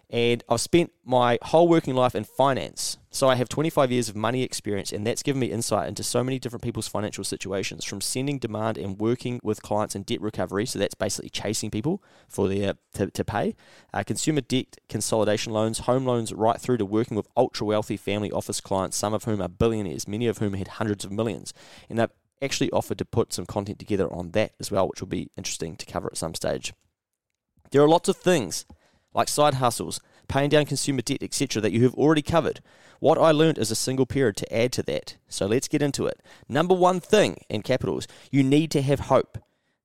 and 0.09 0.43
I've 0.47 0.61
spent 0.61 0.91
my 1.03 1.39
whole 1.41 1.67
working 1.67 1.95
life 1.95 2.13
in 2.15 2.23
finance. 2.23 2.97
So 3.09 3.29
I 3.29 3.35
have 3.35 3.49
25 3.49 3.91
years 3.91 4.09
of 4.09 4.15
money 4.15 4.43
experience, 4.43 4.91
and 4.91 5.07
that's 5.07 5.23
given 5.23 5.39
me 5.39 5.47
insight 5.47 5.87
into 5.87 6.03
so 6.03 6.23
many 6.23 6.37
different 6.37 6.63
people's 6.63 6.87
financial 6.87 7.23
situations 7.23 7.85
from 7.85 8.01
sending 8.01 8.37
demand 8.37 8.77
and 8.77 8.99
working 8.99 9.39
with 9.41 9.61
clients 9.61 9.95
in 9.95 10.03
debt 10.03 10.21
recovery. 10.21 10.65
So 10.65 10.77
that's 10.77 10.95
basically 10.95 11.29
chasing 11.29 11.71
people 11.71 12.03
for 12.27 12.47
their 12.47 12.73
to, 12.95 13.09
to 13.09 13.25
pay, 13.25 13.55
uh, 13.93 14.03
consumer 14.03 14.41
debt 14.41 14.77
consolidation 14.89 15.53
loans, 15.53 15.79
home 15.79 16.05
loans, 16.05 16.33
right 16.33 16.59
through 16.59 16.77
to 16.77 16.85
working 16.85 17.17
with 17.17 17.27
ultra 17.35 17.65
wealthy 17.65 17.97
family 17.97 18.31
office 18.31 18.61
clients, 18.61 18.97
some 18.97 19.13
of 19.13 19.23
whom 19.23 19.41
are 19.41 19.47
billionaires, 19.47 20.07
many 20.07 20.27
of 20.27 20.39
whom 20.39 20.53
had 20.53 20.67
hundreds 20.67 21.05
of 21.05 21.11
millions. 21.11 21.53
And 21.89 21.97
they've 21.97 22.09
actually 22.41 22.71
offered 22.71 22.97
to 22.97 23.05
put 23.05 23.33
some 23.33 23.45
content 23.45 23.79
together 23.79 24.11
on 24.11 24.31
that 24.31 24.53
as 24.59 24.71
well, 24.71 24.87
which 24.87 25.01
will 25.01 25.07
be 25.07 25.29
interesting 25.37 25.75
to 25.75 25.85
cover 25.85 26.07
at 26.07 26.17
some 26.17 26.35
stage. 26.35 26.73
There 27.71 27.81
are 27.81 27.87
lots 27.87 28.09
of 28.09 28.17
things 28.17 28.65
like 29.13 29.29
side 29.29 29.55
hustles, 29.55 29.99
paying 30.27 30.49
down 30.49 30.65
consumer 30.65 31.01
debt, 31.01 31.23
etc., 31.23 31.61
that 31.61 31.71
you 31.71 31.83
have 31.83 31.95
already 31.95 32.21
covered. 32.21 32.61
What 32.99 33.17
I 33.17 33.31
learned 33.31 33.57
is 33.57 33.71
a 33.71 33.75
single 33.75 34.05
period 34.05 34.35
to 34.37 34.55
add 34.55 34.71
to 34.73 34.83
that. 34.83 35.17
So 35.27 35.45
let's 35.45 35.67
get 35.67 35.81
into 35.81 36.05
it. 36.05 36.21
Number 36.49 36.75
one 36.75 36.99
thing 36.99 37.37
in 37.49 37.61
capitals, 37.61 38.07
you 38.31 38.43
need 38.43 38.71
to 38.71 38.81
have 38.81 39.01
hope 39.01 39.37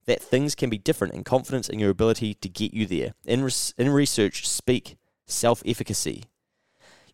that 0.06 0.22
things 0.22 0.54
can 0.54 0.70
be 0.70 0.78
different 0.78 1.14
and 1.14 1.24
confidence 1.24 1.68
in 1.68 1.78
your 1.78 1.90
ability 1.90 2.34
to 2.34 2.48
get 2.48 2.74
you 2.74 2.86
there. 2.86 3.14
In, 3.24 3.44
res- 3.44 3.74
in 3.78 3.90
research, 3.90 4.48
speak 4.48 4.96
self 5.26 5.62
efficacy. 5.64 6.24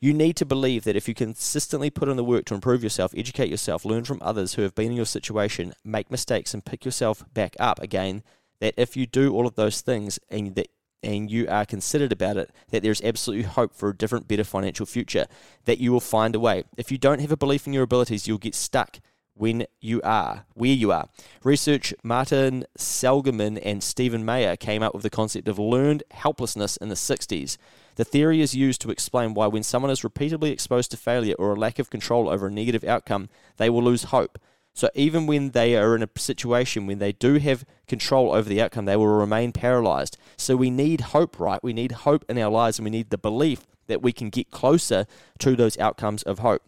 You 0.01 0.13
need 0.13 0.37
to 0.37 0.45
believe 0.45 0.85
that 0.85 0.97
if 0.97 1.09
you 1.09 1.15
consistently 1.15 1.91
put 1.91 2.09
in 2.09 2.17
the 2.17 2.25
work 2.25 2.45
to 2.47 2.55
improve 2.55 2.83
yourself, 2.83 3.15
educate 3.17 3.49
yourself, 3.49 3.85
learn 3.85 4.05
from 4.05 4.19
others 4.23 4.55
who 4.55 4.63
have 4.63 4.75
been 4.75 4.91
in 4.91 4.97
your 4.97 5.07
situation, 5.07 5.73
make 5.85 6.11
mistakes, 6.11 6.55
and 6.55 6.65
pick 6.65 6.85
yourself 6.85 7.25
back 7.33 7.57
up 7.59 7.81
again, 7.83 8.23
that 8.61 8.75
if 8.77 8.97
you 8.97 9.07
do 9.07 9.35
all 9.35 9.47
of 9.47 9.55
those 9.55 9.81
things 9.81 10.19
and 10.31 10.55
that 10.55 10.69
and 11.03 11.31
you 11.31 11.47
are 11.49 11.65
considered 11.65 12.11
about 12.11 12.37
it, 12.37 12.51
that 12.71 12.83
there's 12.83 13.03
absolutely 13.03 13.45
hope 13.45 13.75
for 13.75 13.91
a 13.91 13.97
different, 13.97 14.27
better 14.27 14.43
financial 14.43 14.87
future, 14.87 15.27
that 15.65 15.79
you 15.79 15.93
will 15.93 16.01
find 16.01 16.35
a 16.35 16.41
way. 16.41 16.65
If 16.77 16.91
you 16.91 16.99
don't 16.99 17.21
have 17.21 17.31
a 17.31 17.37
belief 17.37 17.67
in 17.67 17.73
your 17.73 17.85
abilities, 17.85 18.27
you'll 18.27 18.39
get 18.39 18.55
stuck 18.55 18.99
when 19.35 19.67
you 19.81 20.01
are, 20.03 20.47
where 20.55 20.73
you 20.73 20.91
are. 20.91 21.09
Research 21.45 21.95
Martin 22.03 22.65
Seligman 22.77 23.59
and 23.59 23.83
Steven 23.83 24.25
Maier 24.25 24.59
came 24.59 24.83
up 24.83 24.95
with 24.95 25.03
the 25.03 25.11
concept 25.11 25.47
of 25.47 25.59
learned 25.59 26.03
helplessness 26.11 26.77
in 26.79 26.89
the 26.89 26.95
60s. 26.95 27.57
The 27.97 28.05
theory 28.05 28.43
is 28.43 28.55
used 28.55 28.81
to 28.83 28.91
explain 28.91 29.35
why, 29.35 29.47
when 29.47 29.63
someone 29.63 29.91
is 29.91 30.05
repeatedly 30.05 30.51
exposed 30.51 30.91
to 30.91 30.97
failure 30.97 31.35
or 31.39 31.53
a 31.53 31.59
lack 31.59 31.79
of 31.79 31.91
control 31.91 32.29
over 32.29 32.47
a 32.47 32.51
negative 32.51 32.85
outcome, 32.85 33.29
they 33.57 33.71
will 33.71 33.83
lose 33.83 34.05
hope. 34.05 34.39
So, 34.75 34.91
even 34.95 35.27
when 35.27 35.53
they 35.53 35.75
are 35.75 35.97
in 35.97 36.03
a 36.03 36.09
situation 36.19 36.87
when 36.87 36.99
they 36.99 37.13
do 37.13 37.39
have 37.39 37.65
control 37.89 38.35
over 38.35 38.47
the 38.47 38.61
outcome, 38.61 38.85
they 38.85 38.97
will 38.97 39.07
remain 39.07 39.53
paralyzed. 39.53 40.19
So, 40.37 40.55
we 40.57 40.69
need 40.69 41.01
hope, 41.01 41.41
right? 41.41 41.63
We 41.63 41.73
need 41.73 41.93
hope 41.93 42.27
in 42.29 42.37
our 42.37 42.51
lives 42.51 42.79
and 42.79 42.85
we 42.85 42.91
need 42.91 43.09
the 43.09 43.17
belief 43.17 43.67
that 43.87 44.03
we 44.03 44.13
can 44.13 44.29
get 44.29 44.51
closer 44.51 45.07
to 45.39 45.57
those 45.57 45.79
outcomes 45.79 46.23
of 46.25 46.41
hope. 46.41 46.63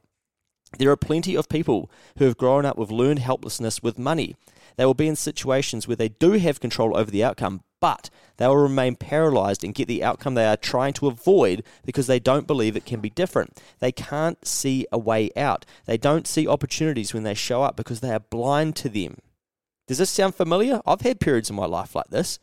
There 0.76 0.90
are 0.90 0.96
plenty 0.96 1.34
of 1.34 1.48
people 1.48 1.90
who 2.18 2.26
have 2.26 2.36
grown 2.36 2.66
up 2.66 2.76
with 2.76 2.90
learned 2.90 3.20
helplessness 3.20 3.82
with 3.82 3.98
money. 3.98 4.36
They 4.76 4.84
will 4.84 4.94
be 4.94 5.08
in 5.08 5.16
situations 5.16 5.88
where 5.88 5.96
they 5.96 6.10
do 6.10 6.32
have 6.32 6.60
control 6.60 6.96
over 6.96 7.10
the 7.10 7.24
outcome, 7.24 7.62
but 7.80 8.10
they 8.36 8.46
will 8.46 8.56
remain 8.56 8.94
paralyzed 8.94 9.64
and 9.64 9.74
get 9.74 9.88
the 9.88 10.04
outcome 10.04 10.34
they 10.34 10.46
are 10.46 10.56
trying 10.56 10.92
to 10.94 11.08
avoid 11.08 11.64
because 11.84 12.06
they 12.06 12.20
don't 12.20 12.46
believe 12.46 12.76
it 12.76 12.84
can 12.84 13.00
be 13.00 13.10
different. 13.10 13.60
They 13.80 13.92
can't 13.92 14.46
see 14.46 14.86
a 14.92 14.98
way 14.98 15.30
out. 15.36 15.64
They 15.86 15.96
don't 15.96 16.26
see 16.26 16.46
opportunities 16.46 17.14
when 17.14 17.22
they 17.22 17.34
show 17.34 17.62
up 17.62 17.76
because 17.76 18.00
they 18.00 18.12
are 18.12 18.20
blind 18.20 18.76
to 18.76 18.88
them. 18.88 19.18
Does 19.88 19.98
this 19.98 20.10
sound 20.10 20.34
familiar? 20.34 20.80
I've 20.86 21.00
had 21.00 21.18
periods 21.18 21.50
in 21.50 21.56
my 21.56 21.66
life 21.66 21.94
like 21.94 22.08
this. 22.10 22.38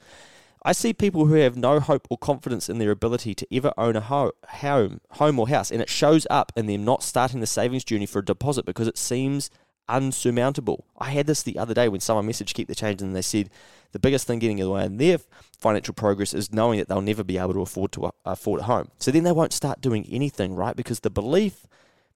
I 0.67 0.71
see 0.71 0.93
people 0.93 1.27
who 1.27 1.35
have 1.35 1.55
no 1.55 1.79
hope 1.79 2.07
or 2.09 2.17
confidence 2.17 2.69
in 2.69 2.79
their 2.79 2.89
ability 2.89 3.35
to 3.35 3.55
ever 3.55 3.71
own 3.77 3.95
a 3.95 4.01
ho- 4.01 4.31
home, 4.47 4.99
home 5.11 5.37
or 5.37 5.47
house, 5.47 5.69
and 5.69 5.79
it 5.79 5.91
shows 5.91 6.25
up 6.31 6.51
in 6.55 6.65
them 6.65 6.83
not 6.83 7.03
starting 7.03 7.39
the 7.39 7.45
savings 7.45 7.83
journey 7.83 8.07
for 8.07 8.17
a 8.17 8.25
deposit 8.25 8.65
because 8.65 8.87
it 8.87 8.97
seems 8.97 9.51
unsurmountable. 9.87 10.85
I 10.97 11.11
had 11.11 11.27
this 11.27 11.43
the 11.43 11.59
other 11.59 11.75
day 11.75 11.87
when 11.87 12.01
someone 12.01 12.27
messaged 12.27 12.55
Keep 12.55 12.67
the 12.67 12.73
Change 12.73 13.03
and 13.03 13.15
they 13.15 13.21
said 13.21 13.51
the 13.91 13.99
biggest 13.99 14.25
thing 14.25 14.39
getting 14.39 14.57
in 14.57 14.65
the 14.65 14.71
way 14.71 14.85
in 14.85 14.97
their 14.97 15.19
financial 15.55 15.93
progress 15.93 16.33
is 16.33 16.51
knowing 16.51 16.79
that 16.79 16.87
they'll 16.87 16.99
never 16.99 17.23
be 17.23 17.37
able 17.37 17.53
to 17.53 17.61
afford 17.61 17.91
to 17.91 18.05
uh, 18.05 18.11
afford 18.25 18.61
a 18.61 18.63
home. 18.63 18.89
So 18.97 19.11
then 19.11 19.23
they 19.23 19.31
won't 19.31 19.53
start 19.53 19.81
doing 19.81 20.07
anything, 20.09 20.55
right? 20.55 20.75
Because 20.75 21.01
the 21.01 21.11
belief 21.11 21.67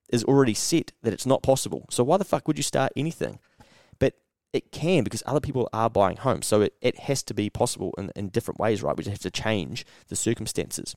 is 0.09 0.23
already 0.23 0.55
set 0.55 0.91
that 1.03 1.13
it's 1.13 1.27
not 1.27 1.43
possible. 1.43 1.85
So 1.91 2.03
why 2.03 2.17
the 2.17 2.25
fuck 2.25 2.47
would 2.47 2.57
you 2.57 2.63
start 2.63 2.93
anything? 2.95 3.37
It 4.53 4.71
can 4.71 5.03
because 5.03 5.23
other 5.25 5.39
people 5.39 5.69
are 5.73 5.89
buying 5.89 6.17
homes. 6.17 6.47
So 6.47 6.61
it, 6.61 6.73
it 6.81 6.99
has 6.99 7.23
to 7.23 7.33
be 7.33 7.49
possible 7.49 7.93
in, 7.97 8.11
in 8.15 8.29
different 8.29 8.59
ways, 8.59 8.81
right? 8.81 8.95
We 8.95 9.03
just 9.03 9.23
have 9.23 9.31
to 9.33 9.41
change 9.41 9.85
the 10.07 10.15
circumstances. 10.15 10.95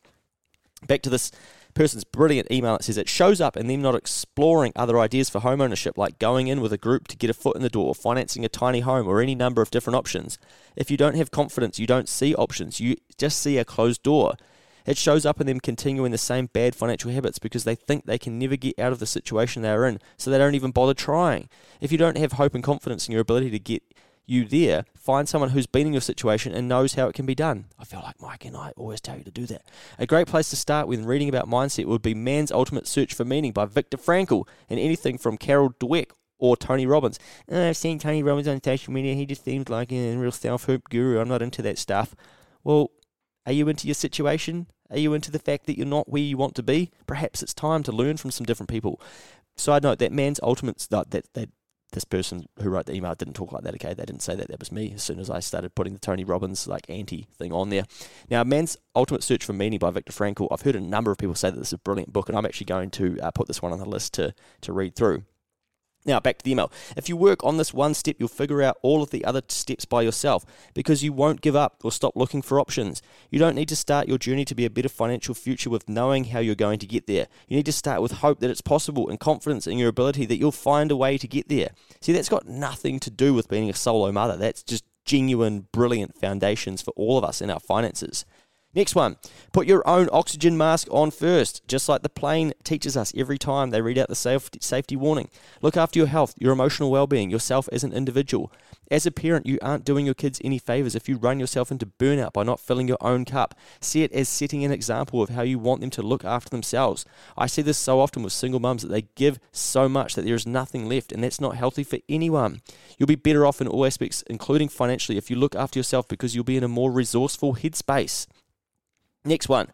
Back 0.86 1.02
to 1.02 1.10
this 1.10 1.30
person's 1.74 2.04
brilliant 2.04 2.50
email 2.50 2.76
that 2.76 2.84
says 2.84 2.98
it 2.98 3.08
shows 3.08 3.40
up 3.40 3.56
in 3.56 3.66
them 3.66 3.82
not 3.82 3.94
exploring 3.94 4.72
other 4.74 4.98
ideas 4.98 5.30
for 5.30 5.40
home 5.40 5.60
ownership, 5.60 5.96
like 5.96 6.18
going 6.18 6.48
in 6.48 6.60
with 6.60 6.72
a 6.72 6.78
group 6.78 7.08
to 7.08 7.16
get 7.16 7.30
a 7.30 7.34
foot 7.34 7.56
in 7.56 7.62
the 7.62 7.68
door, 7.68 7.94
financing 7.94 8.44
a 8.44 8.48
tiny 8.48 8.80
home, 8.80 9.06
or 9.06 9.20
any 9.20 9.34
number 9.34 9.62
of 9.62 9.70
different 9.70 9.96
options. 9.96 10.38
If 10.74 10.90
you 10.90 10.96
don't 10.96 11.16
have 11.16 11.30
confidence, 11.30 11.78
you 11.78 11.86
don't 11.86 12.08
see 12.08 12.34
options, 12.34 12.80
you 12.80 12.96
just 13.16 13.38
see 13.38 13.58
a 13.58 13.64
closed 13.64 14.02
door. 14.02 14.34
It 14.86 14.96
shows 14.96 15.24
up 15.24 15.40
in 15.40 15.46
them 15.46 15.60
continuing 15.60 16.10
the 16.10 16.18
same 16.18 16.46
bad 16.46 16.74
financial 16.74 17.10
habits 17.10 17.38
because 17.38 17.64
they 17.64 17.74
think 17.74 18.04
they 18.04 18.18
can 18.18 18.38
never 18.38 18.56
get 18.56 18.78
out 18.78 18.92
of 18.92 18.98
the 18.98 19.06
situation 19.06 19.62
they 19.62 19.70
are 19.70 19.86
in, 19.86 20.00
so 20.16 20.30
they 20.30 20.38
don't 20.38 20.54
even 20.54 20.70
bother 20.70 20.94
trying. 20.94 21.48
If 21.80 21.92
you 21.92 21.98
don't 21.98 22.18
have 22.18 22.32
hope 22.32 22.54
and 22.54 22.64
confidence 22.64 23.06
in 23.06 23.12
your 23.12 23.20
ability 23.20 23.50
to 23.50 23.58
get 23.58 23.82
you 24.24 24.44
there, 24.44 24.84
find 24.94 25.28
someone 25.28 25.50
who's 25.50 25.66
been 25.66 25.88
in 25.88 25.92
your 25.92 26.00
situation 26.00 26.54
and 26.54 26.68
knows 26.68 26.94
how 26.94 27.08
it 27.08 27.14
can 27.14 27.26
be 27.26 27.34
done. 27.34 27.66
I 27.78 27.84
feel 27.84 28.00
like 28.00 28.20
Mike 28.20 28.44
and 28.44 28.56
I 28.56 28.72
always 28.76 29.00
tell 29.00 29.18
you 29.18 29.24
to 29.24 29.30
do 29.30 29.46
that. 29.46 29.62
A 29.98 30.06
great 30.06 30.28
place 30.28 30.48
to 30.50 30.56
start 30.56 30.86
when 30.86 31.04
reading 31.04 31.28
about 31.28 31.48
mindset 31.48 31.86
would 31.86 32.02
be 32.02 32.14
Man's 32.14 32.52
Ultimate 32.52 32.86
Search 32.86 33.14
for 33.14 33.24
Meaning 33.24 33.52
by 33.52 33.64
Viktor 33.66 33.96
Frankl 33.96 34.46
and 34.70 34.78
anything 34.78 35.18
from 35.18 35.36
Carol 35.36 35.74
Dweck 35.80 36.10
or 36.38 36.56
Tony 36.56 36.86
Robbins. 36.86 37.18
Oh, 37.48 37.68
I've 37.68 37.76
seen 37.76 37.98
Tony 37.98 38.22
Robbins 38.22 38.48
on 38.48 38.62
social 38.62 38.92
media. 38.92 39.14
He 39.14 39.26
just 39.26 39.44
seems 39.44 39.68
like 39.68 39.92
a 39.92 40.16
real 40.16 40.32
self-help 40.32 40.88
guru. 40.88 41.20
I'm 41.20 41.28
not 41.28 41.42
into 41.42 41.62
that 41.62 41.78
stuff. 41.78 42.14
Well, 42.64 42.90
are 43.46 43.52
you 43.52 43.68
into 43.68 43.86
your 43.86 43.94
situation? 43.94 44.66
Are 44.90 44.98
you 44.98 45.14
into 45.14 45.30
the 45.30 45.38
fact 45.38 45.66
that 45.66 45.76
you're 45.76 45.86
not 45.86 46.08
where 46.08 46.22
you 46.22 46.36
want 46.36 46.54
to 46.56 46.62
be? 46.62 46.90
Perhaps 47.06 47.42
it's 47.42 47.54
time 47.54 47.82
to 47.84 47.92
learn 47.92 48.16
from 48.16 48.30
some 48.30 48.46
different 48.46 48.70
people. 48.70 49.00
Side 49.56 49.82
note: 49.82 49.98
that 49.98 50.12
man's 50.12 50.40
ultimate 50.42 50.86
that 50.90 51.10
that, 51.10 51.32
that 51.34 51.50
this 51.92 52.04
person 52.04 52.46
who 52.60 52.70
wrote 52.70 52.86
the 52.86 52.94
email 52.94 53.14
didn't 53.14 53.34
talk 53.34 53.52
like 53.52 53.62
that. 53.64 53.74
Okay, 53.74 53.94
they 53.94 54.04
didn't 54.04 54.22
say 54.22 54.34
that. 54.34 54.48
That 54.48 54.58
was 54.58 54.72
me. 54.72 54.92
As 54.94 55.02
soon 55.02 55.18
as 55.18 55.30
I 55.30 55.40
started 55.40 55.74
putting 55.74 55.92
the 55.92 55.98
Tony 55.98 56.24
Robbins 56.24 56.66
like 56.66 56.88
anti 56.88 57.28
thing 57.38 57.52
on 57.52 57.70
there. 57.70 57.84
Now, 58.30 58.44
man's 58.44 58.76
ultimate 58.96 59.22
search 59.22 59.44
for 59.44 59.52
meaning 59.52 59.78
by 59.78 59.90
Viktor 59.90 60.12
Frankl. 60.12 60.48
I've 60.50 60.62
heard 60.62 60.76
a 60.76 60.80
number 60.80 61.10
of 61.10 61.18
people 61.18 61.34
say 61.34 61.50
that 61.50 61.58
this 61.58 61.68
is 61.68 61.74
a 61.74 61.78
brilliant 61.78 62.12
book, 62.12 62.28
and 62.28 62.36
I'm 62.36 62.46
actually 62.46 62.66
going 62.66 62.90
to 62.92 63.18
uh, 63.20 63.30
put 63.30 63.46
this 63.46 63.62
one 63.62 63.72
on 63.72 63.78
the 63.78 63.88
list 63.88 64.14
to 64.14 64.34
to 64.62 64.72
read 64.72 64.96
through. 64.96 65.24
Now, 66.04 66.18
back 66.18 66.38
to 66.38 66.44
the 66.44 66.50
email. 66.50 66.72
If 66.96 67.08
you 67.08 67.16
work 67.16 67.44
on 67.44 67.58
this 67.58 67.72
one 67.72 67.94
step, 67.94 68.16
you'll 68.18 68.28
figure 68.28 68.60
out 68.60 68.78
all 68.82 69.02
of 69.02 69.10
the 69.10 69.24
other 69.24 69.40
steps 69.48 69.84
by 69.84 70.02
yourself 70.02 70.44
because 70.74 71.04
you 71.04 71.12
won't 71.12 71.40
give 71.40 71.54
up 71.54 71.80
or 71.84 71.92
stop 71.92 72.16
looking 72.16 72.42
for 72.42 72.58
options. 72.58 73.02
You 73.30 73.38
don't 73.38 73.54
need 73.54 73.68
to 73.68 73.76
start 73.76 74.08
your 74.08 74.18
journey 74.18 74.44
to 74.46 74.54
be 74.54 74.64
a 74.64 74.70
better 74.70 74.88
financial 74.88 75.34
future 75.34 75.70
with 75.70 75.88
knowing 75.88 76.24
how 76.24 76.40
you're 76.40 76.56
going 76.56 76.80
to 76.80 76.86
get 76.86 77.06
there. 77.06 77.28
You 77.46 77.56
need 77.56 77.66
to 77.66 77.72
start 77.72 78.02
with 78.02 78.12
hope 78.12 78.40
that 78.40 78.50
it's 78.50 78.60
possible 78.60 79.08
and 79.08 79.20
confidence 79.20 79.68
in 79.68 79.78
your 79.78 79.88
ability 79.88 80.26
that 80.26 80.38
you'll 80.38 80.50
find 80.50 80.90
a 80.90 80.96
way 80.96 81.18
to 81.18 81.28
get 81.28 81.48
there. 81.48 81.70
See, 82.00 82.12
that's 82.12 82.28
got 82.28 82.48
nothing 82.48 82.98
to 83.00 83.10
do 83.10 83.32
with 83.32 83.48
being 83.48 83.70
a 83.70 83.74
solo 83.74 84.10
mother. 84.10 84.36
That's 84.36 84.64
just 84.64 84.84
genuine, 85.04 85.68
brilliant 85.72 86.16
foundations 86.18 86.82
for 86.82 86.92
all 86.96 87.18
of 87.18 87.24
us 87.24 87.40
in 87.40 87.50
our 87.50 87.60
finances. 87.60 88.24
Next 88.74 88.94
one, 88.94 89.16
put 89.52 89.66
your 89.66 89.86
own 89.86 90.08
oxygen 90.12 90.56
mask 90.56 90.88
on 90.90 91.10
first, 91.10 91.60
just 91.68 91.90
like 91.90 92.00
the 92.00 92.08
plane 92.08 92.54
teaches 92.64 92.96
us 92.96 93.12
every 93.14 93.36
time 93.36 93.68
they 93.68 93.82
read 93.82 93.98
out 93.98 94.08
the 94.08 94.14
safety 94.60 94.96
warning. 94.96 95.28
Look 95.60 95.76
after 95.76 95.98
your 95.98 96.08
health, 96.08 96.32
your 96.38 96.54
emotional 96.54 96.90
well 96.90 97.06
being, 97.06 97.28
yourself 97.28 97.68
as 97.70 97.84
an 97.84 97.92
individual. 97.92 98.50
As 98.90 99.04
a 99.04 99.10
parent, 99.10 99.44
you 99.44 99.58
aren't 99.60 99.84
doing 99.84 100.06
your 100.06 100.14
kids 100.14 100.40
any 100.42 100.58
favors 100.58 100.94
if 100.94 101.06
you 101.06 101.18
run 101.18 101.38
yourself 101.38 101.70
into 101.70 101.84
burnout 101.84 102.32
by 102.32 102.44
not 102.44 102.60
filling 102.60 102.88
your 102.88 102.98
own 103.02 103.26
cup. 103.26 103.54
See 103.80 104.04
it 104.04 104.12
as 104.12 104.30
setting 104.30 104.64
an 104.64 104.72
example 104.72 105.22
of 105.22 105.28
how 105.28 105.42
you 105.42 105.58
want 105.58 105.82
them 105.82 105.90
to 105.90 106.02
look 106.02 106.24
after 106.24 106.48
themselves. 106.48 107.04
I 107.36 107.48
see 107.48 107.60
this 107.60 107.76
so 107.76 108.00
often 108.00 108.22
with 108.22 108.32
single 108.32 108.60
mums 108.60 108.80
that 108.82 108.88
they 108.88 109.02
give 109.16 109.38
so 109.50 109.86
much 109.86 110.14
that 110.14 110.24
there 110.24 110.34
is 110.34 110.46
nothing 110.46 110.88
left, 110.88 111.12
and 111.12 111.22
that's 111.22 111.42
not 111.42 111.56
healthy 111.56 111.84
for 111.84 111.98
anyone. 112.08 112.62
You'll 112.96 113.06
be 113.06 113.16
better 113.16 113.44
off 113.44 113.60
in 113.60 113.68
all 113.68 113.84
aspects, 113.84 114.22
including 114.28 114.70
financially, 114.70 115.18
if 115.18 115.30
you 115.30 115.36
look 115.36 115.54
after 115.54 115.78
yourself 115.78 116.08
because 116.08 116.34
you'll 116.34 116.44
be 116.44 116.56
in 116.56 116.64
a 116.64 116.68
more 116.68 116.90
resourceful 116.90 117.56
headspace. 117.56 118.26
Next 119.24 119.48
one. 119.48 119.68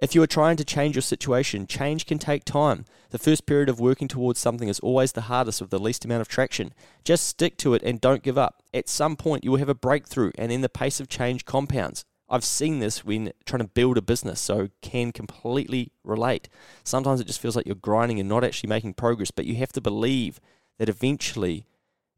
If 0.00 0.14
you 0.14 0.22
are 0.22 0.26
trying 0.26 0.56
to 0.56 0.64
change 0.64 0.96
your 0.96 1.02
situation, 1.02 1.66
change 1.66 2.04
can 2.04 2.18
take 2.18 2.44
time. 2.44 2.84
The 3.10 3.18
first 3.18 3.46
period 3.46 3.68
of 3.68 3.80
working 3.80 4.08
towards 4.08 4.38
something 4.38 4.68
is 4.68 4.80
always 4.80 5.12
the 5.12 5.22
hardest 5.22 5.60
with 5.60 5.70
the 5.70 5.78
least 5.78 6.04
amount 6.04 6.20
of 6.20 6.28
traction. 6.28 6.74
Just 7.04 7.26
stick 7.26 7.56
to 7.58 7.74
it 7.74 7.82
and 7.82 8.00
don't 8.00 8.22
give 8.22 8.36
up. 8.36 8.62
At 8.74 8.88
some 8.88 9.16
point, 9.16 9.44
you 9.44 9.52
will 9.52 9.58
have 9.58 9.68
a 9.68 9.74
breakthrough, 9.74 10.32
and 10.36 10.50
then 10.50 10.60
the 10.60 10.68
pace 10.68 11.00
of 11.00 11.08
change 11.08 11.44
compounds. 11.44 12.04
I've 12.28 12.44
seen 12.44 12.80
this 12.80 13.04
when 13.04 13.32
trying 13.46 13.62
to 13.62 13.68
build 13.68 13.96
a 13.96 14.02
business, 14.02 14.40
so 14.40 14.68
can 14.82 15.12
completely 15.12 15.92
relate. 16.02 16.48
Sometimes 16.82 17.20
it 17.20 17.26
just 17.26 17.40
feels 17.40 17.56
like 17.56 17.66
you're 17.66 17.74
grinding 17.76 18.18
and 18.18 18.28
not 18.28 18.44
actually 18.44 18.68
making 18.68 18.94
progress, 18.94 19.30
but 19.30 19.46
you 19.46 19.54
have 19.56 19.72
to 19.72 19.80
believe 19.80 20.40
that 20.78 20.88
eventually 20.88 21.66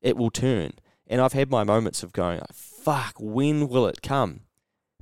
it 0.00 0.16
will 0.16 0.30
turn. 0.30 0.72
And 1.06 1.20
I've 1.20 1.34
had 1.34 1.50
my 1.50 1.62
moments 1.62 2.02
of 2.02 2.12
going, 2.12 2.40
fuck, 2.52 3.14
when 3.18 3.68
will 3.68 3.86
it 3.86 4.02
come? 4.02 4.40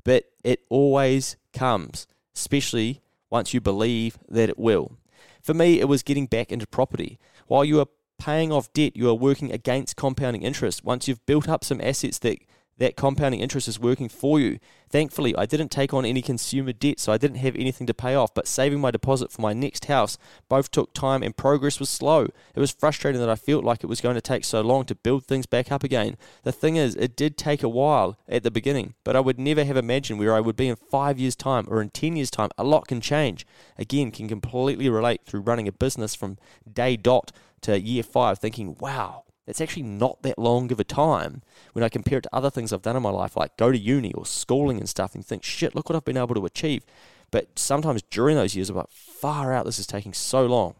but 0.04 0.25
it 0.44 0.64
always 0.68 1.36
comes, 1.52 2.06
especially 2.34 3.00
once 3.30 3.52
you 3.52 3.60
believe 3.60 4.18
that 4.28 4.48
it 4.48 4.58
will. 4.58 4.98
For 5.42 5.54
me, 5.54 5.80
it 5.80 5.88
was 5.88 6.02
getting 6.02 6.26
back 6.26 6.52
into 6.52 6.66
property. 6.66 7.18
While 7.46 7.64
you 7.64 7.80
are 7.80 7.88
paying 8.18 8.52
off 8.52 8.72
debt, 8.72 8.96
you 8.96 9.08
are 9.08 9.14
working 9.14 9.50
against 9.50 9.96
compounding 9.96 10.42
interest. 10.42 10.84
Once 10.84 11.08
you've 11.08 11.24
built 11.26 11.48
up 11.48 11.64
some 11.64 11.80
assets 11.80 12.18
that 12.20 12.38
that 12.78 12.97
compounding 12.97 13.40
interest 13.40 13.69
is 13.69 13.78
working 13.78 14.09
for 14.09 14.40
you. 14.40 14.59
Thankfully, 14.90 15.35
I 15.37 15.47
didn't 15.47 15.71
take 15.71 15.93
on 15.93 16.04
any 16.04 16.23
consumer 16.23 16.73
debt, 16.73 17.00
so 17.00 17.12
I 17.12 17.19
didn't 17.19 17.38
have 17.38 17.57
anything 17.57 17.87
to 17.88 17.95
pay 17.95 18.14
off, 18.14 18.33
but 18.33 18.47
saving 18.47 18.81
my 18.81 18.90
deposit 18.90 19.33
for 19.33 19.43
my 19.43 19.52
next 19.52 19.87
house 19.87 20.16
both 20.49 20.71
took 20.71 20.95
time 20.95 21.23
and 21.23 21.37
progress 21.37 21.81
was 21.81 21.88
slow. 21.88 22.28
It 22.54 22.61
was 22.61 22.71
frustrating 22.71 23.21
that 23.21 23.31
I 23.31 23.35
felt 23.35 23.64
like 23.64 23.83
it 23.83 23.88
was 23.88 24.00
going 24.00 24.14
to 24.14 24.21
take 24.21 24.45
so 24.45 24.61
long 24.61 24.85
to 24.85 24.95
build 24.95 25.25
things 25.25 25.47
back 25.47 25.73
up 25.73 25.83
again. 25.83 26.16
The 26.45 26.52
thing 26.52 26.76
is, 26.76 26.95
it 26.95 27.16
did 27.16 27.37
take 27.37 27.62
a 27.62 27.69
while 27.69 28.16
at 28.28 28.45
the 28.45 28.50
beginning, 28.52 28.95
but 29.02 29.16
I 29.16 29.21
would 29.21 29.38
never 29.38 29.64
have 29.64 29.76
imagined 29.76 30.21
where 30.21 30.35
I 30.35 30.40
would 30.40 30.57
be 30.57 30.69
in 30.69 30.76
five 30.76 31.19
years' 31.19 31.37
time 31.37 31.66
or 31.69 31.83
in 31.83 31.90
10 31.90 32.16
years' 32.16 32.31
time. 32.31 32.50
A 32.57 32.64
lot 32.64 32.87
can 32.87 33.00
change. 33.00 33.47
Again, 33.78 34.12
can 34.12 34.28
completely 34.28 34.88
relate 34.88 35.23
through 35.25 35.40
running 35.40 35.66
a 35.66 35.73
business 35.73 36.14
from 36.14 36.38
day 36.73 36.97
dot 36.97 37.33
to 37.62 37.81
year 37.81 38.02
five, 38.02 38.38
thinking, 38.38 38.76
wow, 38.78 39.24
it's 39.46 39.60
actually 39.60 39.82
not 39.82 40.22
that 40.22 40.38
long 40.38 40.72
of 40.72 40.80
a 40.80 40.84
time 40.84 41.42
when 41.72 41.84
I 41.84 41.88
compare 41.88 42.18
it 42.18 42.22
to 42.22 42.34
other 42.34 42.50
things 42.50 42.72
I've 42.72 42.82
done 42.82 42.96
in 42.96 43.02
my 43.02 43.10
life, 43.10 43.36
like 43.36 43.56
go 43.56 43.70
to 43.70 43.78
uni 43.78 44.12
or 44.12 44.24
schooling 44.24 44.78
and 44.78 44.88
stuff, 44.88 45.14
and 45.14 45.24
think, 45.24 45.44
shit, 45.44 45.74
look 45.74 45.88
what 45.88 45.96
I've 45.96 46.04
been 46.04 46.16
able 46.16 46.34
to 46.34 46.46
achieve. 46.46 46.84
But 47.30 47.58
sometimes 47.58 48.02
during 48.10 48.36
those 48.36 48.54
years, 48.54 48.70
I'm 48.70 48.76
like, 48.76 48.90
far 48.90 49.52
out, 49.52 49.66
this 49.66 49.78
is 49.78 49.86
taking 49.86 50.14
so 50.14 50.46
long. 50.46 50.76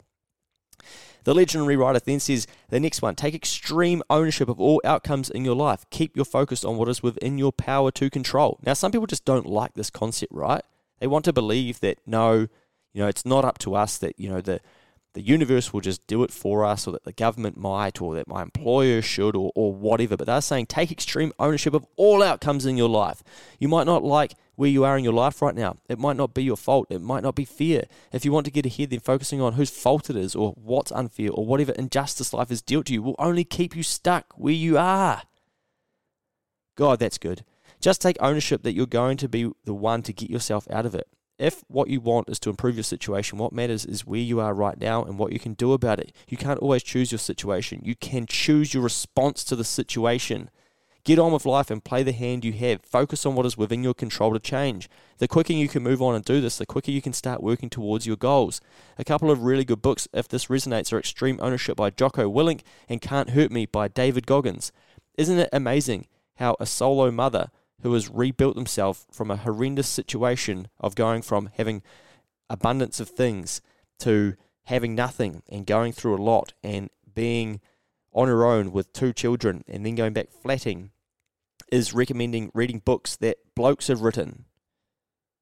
The 1.25 1.35
legendary 1.35 1.77
writer 1.77 2.01
then 2.01 2.21
says 2.21 2.47
the 2.69 2.79
next 2.79 3.01
one 3.01 3.15
take 3.15 3.35
extreme 3.35 4.03
ownership 4.11 4.49
of 4.49 4.61
all 4.61 4.81
outcomes 4.85 5.31
in 5.31 5.45
your 5.45 5.57
life. 5.57 5.87
Keep 5.91 6.17
your 6.17 6.27
focus 6.27 6.65
on 6.65 6.77
what 6.77 6.89
is 6.89 7.03
within 7.03 7.39
your 7.39 7.53
power 7.53 7.91
to 7.93 8.11
control. 8.11 8.59
Now, 8.65 8.75
some 8.75 8.93
people 8.93 9.07
just 9.07 9.25
don't 9.25 9.47
like 9.47 9.75
this 9.75 9.91
concept, 9.91 10.33
right? 10.33 10.63
They 11.01 11.07
want 11.07 11.25
to 11.25 11.33
believe 11.33 11.81
that 11.81 11.99
no, 12.07 12.49
you 12.93 13.03
know, 13.03 13.09
it's 13.09 13.25
not 13.25 13.45
up 13.45 13.59
to 13.59 13.75
us 13.75 13.99
that, 13.99 14.19
you 14.19 14.29
know, 14.29 14.41
the 14.41 14.61
the 15.15 15.23
universe 15.23 15.73
will 15.73 15.81
just 15.81 16.07
do 16.07 16.25
it 16.25 16.33
for 16.33 16.65
us, 16.65 16.87
or 16.87 16.93
that 16.93 17.05
the 17.05 17.13
government 17.13 17.57
might, 17.57 18.03
or 18.03 18.15
that 18.17 18.29
my 18.29 18.43
employer 18.43 19.01
should, 19.01 19.37
or, 19.37 19.53
or 19.55 19.73
whatever. 19.73 20.17
But 20.17 20.27
they're 20.27 20.41
saying 20.41 20.67
take 20.67 20.93
extreme 20.93 21.33
ownership 21.39 21.73
of 21.73 21.87
all 21.97 22.23
outcomes 22.23 22.67
in 22.67 22.77
your 22.77 22.89
life. 22.89 23.23
You 23.59 23.69
might 23.69 23.87
not 23.87 24.05
like 24.05 24.35
where 24.57 24.69
you 24.69 24.85
are 24.85 24.99
in 24.99 25.05
your 25.05 25.13
life 25.13 25.41
right 25.41 25.55
now. 25.55 25.77
It 25.89 25.99
might 25.99 26.17
not 26.17 26.35
be 26.35 26.43
your 26.43 26.57
fault. 26.57 26.89
It 26.91 27.01
might 27.01 27.23
not 27.23 27.37
be 27.37 27.45
fear. 27.45 27.85
If 28.13 28.25
you 28.25 28.33
want 28.33 28.45
to 28.47 28.53
get 28.53 28.67
ahead, 28.67 28.91
then 28.91 29.01
focusing 29.01 29.41
on 29.41 29.55
whose 29.55 29.71
fault 29.71 30.11
it 30.11 30.17
is, 30.17 30.35
or 30.35 30.53
what's 30.53 30.93
unfair, 30.93 31.31
or 31.31 31.47
whatever 31.47 31.73
injustice 31.73 32.33
life 32.33 32.49
has 32.49 32.61
dealt 32.61 32.87
to 32.87 32.93
you 32.93 33.03
will 33.03 33.17
only 33.19 33.45
keep 33.45 33.77
you 33.77 33.83
stuck 33.85 34.33
where 34.37 34.53
you 34.53 34.77
are. 34.77 35.23
God, 36.77 36.99
that's 36.99 37.19
good. 37.19 37.45
Just 37.81 38.01
take 38.01 38.17
ownership 38.19 38.63
that 38.63 38.75
you're 38.75 38.87
going 38.87 39.17
to 39.19 39.29
be 39.29 39.51
the 39.65 39.75
one 39.75 40.03
to 40.03 40.13
get 40.13 40.31
yourself 40.31 40.67
out 40.71 40.87
of 40.87 40.95
it. 40.95 41.07
If 41.39 41.65
what 41.67 41.89
you 41.89 42.01
want 42.01 42.29
is 42.29 42.39
to 42.41 42.51
improve 42.51 42.77
your 42.77 42.85
situation, 42.85 43.39
what 43.39 43.53
matters 43.53 43.85
is 43.85 44.07
where 44.07 44.21
you 44.21 44.39
are 44.39 44.55
right 44.55 44.79
now 44.79 45.03
and 45.03 45.19
what 45.19 45.33
you 45.33 45.41
can 45.41 45.55
do 45.55 45.73
about 45.73 45.99
it. 45.99 46.13
You 46.29 46.37
can't 46.37 46.61
always 46.61 46.85
choose 46.85 47.11
your 47.11 47.19
situation. 47.19 47.81
You 47.85 47.97
can 47.97 48.27
choose 48.27 48.73
your 48.73 48.85
response 48.85 49.43
to 49.45 49.57
the 49.57 49.65
situation. 49.65 50.49
Get 51.03 51.19
on 51.19 51.33
with 51.33 51.45
life 51.45 51.71
and 51.71 51.85
play 51.85 52.03
the 52.05 52.13
hand 52.13 52.45
you 52.45 52.53
have. 52.53 52.83
Focus 52.83 53.27
on 53.27 53.35
what 53.35 53.47
is 53.47 53.59
within 53.59 53.83
your 53.83 53.95
control 53.95 54.33
to 54.33 54.39
change. 54.39 54.89
The 55.19 55.29
quicker 55.29 55.53
you 55.53 55.69
can 55.69 55.83
move 55.83 56.01
on 56.01 56.15
and 56.15 56.25
do 56.25 56.41
this, 56.41 56.57
the 56.57 56.67
quicker 56.67 56.93
you 56.93 57.03
can 57.03 57.13
start 57.13 57.43
working 57.43 57.69
towards 57.69 58.07
your 58.07 58.17
goals. 58.17 58.61
A 58.97 59.05
couple 59.05 59.31
of 59.31 59.43
really 59.43 59.65
good 59.65 59.83
books, 59.83 60.07
if 60.15 60.29
this 60.29 60.47
resonates, 60.47 60.93
are 60.93 60.99
Extreme 60.99 61.41
Ownership 61.43 61.77
by 61.77 61.91
Jocko 61.91 62.31
Willink 62.31 62.63
and 62.89 63.03
Can't 63.03 63.31
Hurt 63.31 63.51
Me 63.51 63.67
by 63.67 63.89
David 63.89 64.27
Goggins. 64.27 64.73
Isn't 65.19 65.39
it 65.41 65.51
amazing 65.53 66.07
how 66.37 66.57
a 66.59 66.65
solo 66.65 67.11
mother 67.11 67.51
who 67.83 67.93
has 67.95 68.09
rebuilt 68.09 68.55
themselves 68.55 69.07
from 69.11 69.31
a 69.31 69.37
horrendous 69.37 69.89
situation 69.89 70.69
of 70.81 70.95
going 70.95 71.23
from 71.23 71.51
having 71.57 71.83
abundance 72.49 73.01
of 73.01 73.09
things 73.09 73.61
to 73.99 74.35
having 74.65 74.95
nothing 74.95 75.43
and 75.49 75.67
going 75.67 75.93
through 75.93 76.17
a 76.17 76.23
lot 76.23 76.53
and 76.63 76.91
being 77.15 77.61
on 78.13 78.29
her 78.29 78.47
own 78.47 78.73
with 78.73 78.93
two 78.93 79.13
children 79.13 79.65
and 79.69 79.85
then 79.85 79.95
going 79.95 80.13
back 80.13 80.31
flatting 80.31 80.91
is 81.71 81.93
recommending 81.93 82.51
reading 82.55 82.81
books 82.85 83.17
that 83.17 83.39
blokes 83.55 83.89
have 83.89 84.03
written. 84.03 84.45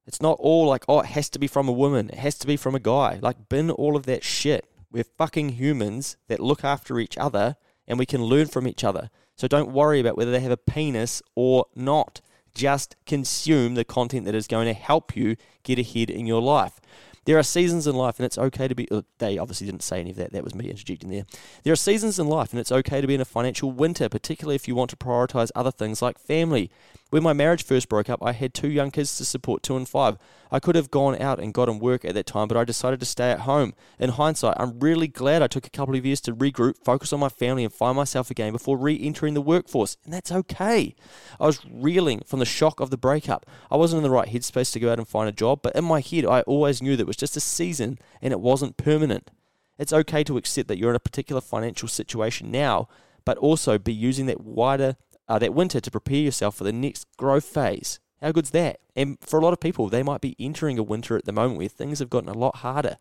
It's 0.07 0.23
not 0.23 0.39
all 0.41 0.67
like, 0.67 0.85
oh, 0.89 1.01
it 1.01 1.07
has 1.07 1.29
to 1.31 1.39
be 1.39 1.47
from 1.47 1.69
a 1.69 1.73
woman, 1.73 2.09
it 2.09 2.19
has 2.19 2.37
to 2.39 2.47
be 2.47 2.57
from 2.57 2.75
a 2.75 2.81
guy. 2.81 3.19
Like, 3.23 3.49
bin 3.49 3.71
all 3.71 3.97
of 3.97 4.07
that 4.07 4.25
shit. 4.25 4.67
We're 4.91 5.05
fucking 5.05 5.51
humans 5.51 6.17
that 6.29 6.41
look 6.41 6.65
after 6.65 6.99
each 6.99 7.17
other 7.17 7.57
and 7.87 7.99
we 7.99 8.07
can 8.07 8.23
learn 8.23 8.47
from 8.47 8.67
each 8.67 8.85
other. 8.85 9.11
So 9.43 9.49
don't 9.49 9.73
worry 9.73 9.99
about 9.99 10.17
whether 10.17 10.31
they 10.31 10.39
have 10.39 10.53
a 10.53 10.57
penis 10.57 11.21
or 11.35 11.67
not. 11.75 12.21
Just 12.55 12.95
consume 13.07 13.75
the 13.75 13.85
content 13.85 14.25
that 14.27 14.37
is 14.37 14.47
going 14.47 14.69
to 14.69 14.73
help 14.73 15.17
you 15.17 15.35
get 15.65 15.81
ahead 15.81 16.11
in 16.11 16.29
your 16.29 16.41
life. 16.41 16.81
There 17.25 17.37
are 17.37 17.43
seasons 17.43 17.89
in 17.89 17.97
life, 17.97 18.21
and 18.21 18.25
it's 18.25 18.39
okay 18.39 18.69
to 18.69 18.75
be. 18.77 18.89
Uh, 18.89 19.03
they 19.19 19.39
obviously 19.39 19.67
didn't 19.67 19.83
say 19.83 19.99
any 19.99 20.11
of 20.11 20.17
that. 20.19 20.33
That 20.33 20.45
was 20.45 20.55
me 20.55 20.71
interjecting 20.71 21.11
there. 21.11 21.25
There 21.65 21.73
are 21.73 21.77
seasons 21.77 22.21
in 22.21 22.29
life, 22.29 22.53
and 22.53 22.61
it's 22.61 22.71
okay 22.71 23.01
to 23.01 23.07
be 23.09 23.17
in 23.17 23.21
a 23.21 23.25
financial 23.25 23.73
winter, 23.73 24.09
particularly 24.09 24.55
if 24.55 24.69
you 24.69 24.77
want 24.77 24.91
to 24.91 24.97
prioritize 24.97 25.51
other 25.57 25.73
things 25.73 26.01
like 26.01 26.21
family. 26.21 26.71
When 27.13 27.23
my 27.23 27.35
marriage 27.35 27.63
first 27.63 27.91
broke 27.91 28.09
up, 28.09 28.25
I 28.25 28.33
had 28.33 28.55
two 28.55 28.71
young 28.71 28.91
kids 28.91 29.19
to 29.19 29.27
support, 29.27 29.63
two 29.63 29.77
and 29.77 29.87
five. 29.87 30.17
I 30.51 30.59
could 30.59 30.77
have 30.77 30.91
gone 30.91 31.21
out 31.21 31.41
and 31.41 31.53
gotten 31.53 31.79
work 31.79 32.07
at 32.07 32.15
that 32.15 32.25
time, 32.25 32.49
but 32.49 32.57
I 32.57 32.65
decided 32.65 33.01
to 33.01 33.07
stay 33.07 33.31
at 33.31 33.41
home. 33.41 33.75
In 33.99 34.09
hindsight, 34.09 34.57
I'm 34.59 34.81
really 34.81 35.09
glad 35.09 35.43
I 35.43 35.47
took 35.47 35.67
a 35.67 35.71
couple 35.71 35.95
of 35.95 36.07
years 36.07 36.23
to 36.23 36.35
regroup, 36.35 36.83
focus 36.83 37.13
on 37.13 37.21
my 37.21 37.29
family, 37.29 37.65
and 37.65 37.75
find 37.75 37.97
myself 37.97 38.31
again 38.31 38.51
before 38.51 38.79
re 38.79 38.99
entering 38.99 39.35
the 39.35 39.43
workforce. 39.43 39.99
And 40.07 40.15
that's 40.15 40.33
okay. 40.33 40.95
I 41.39 41.45
was 41.45 41.61
reeling 41.71 42.23
from 42.25 42.39
the 42.39 42.47
shock 42.47 42.81
of 42.81 42.89
the 42.89 42.97
breakup. 42.97 43.45
I 43.71 43.77
wasn't 43.77 43.99
in 43.99 44.05
the 44.05 44.17
right 44.17 44.31
headspace 44.31 44.73
to 44.73 44.81
go 44.81 44.91
out 44.91 44.99
and 44.99 45.07
find 45.07 45.29
a 45.29 45.33
job, 45.33 45.61
but 45.61 45.77
in 45.77 45.85
my 45.85 46.01
head, 46.01 46.25
I 46.25 46.41
always 46.43 46.81
knew 46.81 46.97
that 46.97 47.03
it 47.03 47.07
was 47.07 47.17
just 47.19 47.37
a 47.37 47.41
season 47.41 47.99
and 48.23 48.33
it 48.33 48.41
wasn't 48.41 48.79
permanent. 48.79 49.31
It's 49.79 49.93
okay 49.93 50.25
to 50.25 50.39
accept 50.39 50.69
that 50.69 50.79
you're 50.79 50.89
in 50.89 50.97
a 50.97 51.01
particular 51.01 51.43
financial 51.43 51.89
situation 51.89 52.51
now, 52.51 52.89
but 53.27 53.37
also 53.37 53.77
be 53.77 53.93
using 53.93 54.25
that 54.27 54.41
wider 54.41 54.97
uh, 55.29 55.39
that 55.39 55.55
winter 55.55 55.81
to 55.81 55.91
prepare 55.91 56.19
yourself 56.19 56.57
for 56.57 56.65
the 56.65 56.73
next 56.73 57.07
growth 57.17 57.45
phase. 57.45 58.01
How 58.21 58.33
good's 58.33 58.51
that? 58.51 58.81
And 58.95 59.19
for 59.21 59.39
a 59.39 59.43
lot 59.43 59.53
of 59.53 59.61
people, 59.61 59.89
they 59.89 60.03
might 60.03 60.21
be 60.21 60.37
entering 60.39 60.79
a 60.79 60.83
winter 60.83 61.17
at 61.17 61.25
the 61.25 61.33
moment 61.33 61.59
where 61.59 61.69
things 61.69 61.99
have 61.99 62.11
gotten 62.11 62.29
a 62.29 62.35
lot 62.35 62.57
harder. 62.57 62.99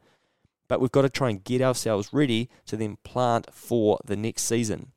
But 0.67 0.79
we've 0.79 0.91
got 0.91 1.03
to 1.03 1.09
try 1.09 1.29
and 1.29 1.43
get 1.43 1.61
ourselves 1.61 2.13
ready 2.13 2.49
to 2.67 2.77
then 2.77 2.97
plant 3.03 3.47
for 3.53 3.99
the 4.05 4.15
next 4.15 4.43
season. 4.43 4.93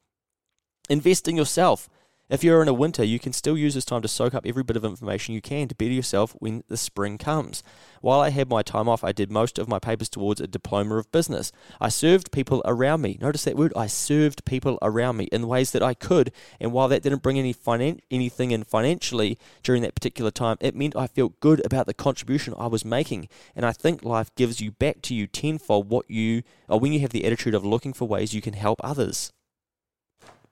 Invest 0.88 1.28
in 1.28 1.37
yourself. 1.37 1.88
If 2.30 2.42
you're 2.42 2.62
in 2.62 2.68
a 2.68 2.72
winter, 2.72 3.04
you 3.04 3.18
can 3.18 3.34
still 3.34 3.58
use 3.58 3.74
this 3.74 3.84
time 3.84 4.00
to 4.00 4.08
soak 4.08 4.32
up 4.32 4.46
every 4.46 4.62
bit 4.62 4.78
of 4.78 4.84
information 4.84 5.34
you 5.34 5.42
can 5.42 5.68
to 5.68 5.74
better 5.74 5.90
yourself 5.90 6.34
when 6.38 6.64
the 6.68 6.78
spring 6.78 7.18
comes. 7.18 7.62
While 8.00 8.20
I 8.20 8.30
had 8.30 8.48
my 8.48 8.62
time 8.62 8.88
off, 8.88 9.04
I 9.04 9.12
did 9.12 9.30
most 9.30 9.58
of 9.58 9.68
my 9.68 9.78
papers 9.78 10.08
towards 10.08 10.40
a 10.40 10.46
diploma 10.46 10.96
of 10.96 11.12
business. 11.12 11.52
I 11.82 11.90
served 11.90 12.32
people 12.32 12.62
around 12.64 13.02
me. 13.02 13.18
Notice 13.20 13.44
that 13.44 13.58
word, 13.58 13.74
I 13.76 13.88
served 13.88 14.46
people 14.46 14.78
around 14.80 15.18
me 15.18 15.24
in 15.32 15.46
ways 15.46 15.72
that 15.72 15.82
I 15.82 15.92
could. 15.92 16.32
And 16.58 16.72
while 16.72 16.88
that 16.88 17.02
didn't 17.02 17.22
bring 17.22 17.38
any 17.38 17.52
finan- 17.52 18.00
anything 18.10 18.52
in 18.52 18.64
financially 18.64 19.38
during 19.62 19.82
that 19.82 19.94
particular 19.94 20.30
time, 20.30 20.56
it 20.62 20.74
meant 20.74 20.96
I 20.96 21.08
felt 21.08 21.40
good 21.40 21.62
about 21.66 21.84
the 21.84 21.92
contribution 21.92 22.54
I 22.56 22.68
was 22.68 22.87
making. 22.87 23.28
And 23.54 23.66
I 23.66 23.72
think 23.72 24.02
life 24.02 24.34
gives 24.34 24.62
you 24.62 24.70
back 24.70 25.02
to 25.02 25.14
you 25.14 25.26
tenfold 25.26 25.90
what 25.90 26.10
you, 26.10 26.42
or 26.70 26.80
when 26.80 26.94
you 26.94 27.00
have 27.00 27.10
the 27.10 27.26
attitude 27.26 27.54
of 27.54 27.66
looking 27.66 27.92
for 27.92 28.08
ways 28.08 28.32
you 28.32 28.40
can 28.40 28.54
help 28.54 28.80
others. 28.82 29.30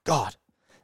God, 0.05 0.37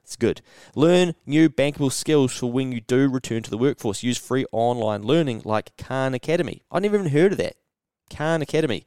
it's 0.09 0.17
good. 0.17 0.41
Learn 0.75 1.15
new 1.27 1.51
bankable 1.51 1.93
skills 1.93 2.35
for 2.35 2.51
when 2.51 2.73
you 2.73 2.81
do 2.81 3.11
return 3.11 3.43
to 3.43 3.51
the 3.51 3.59
workforce. 3.59 4.03
Use 4.03 4.17
free 4.17 4.47
online 4.53 5.03
learning 5.03 5.43
like 5.45 5.77
Khan 5.77 6.15
Academy. 6.15 6.63
I 6.73 6.79
never 6.79 6.97
even 6.97 7.11
heard 7.11 7.33
of 7.33 7.39
that. 7.39 7.57
Khan 8.09 8.41
Academy. 8.41 8.87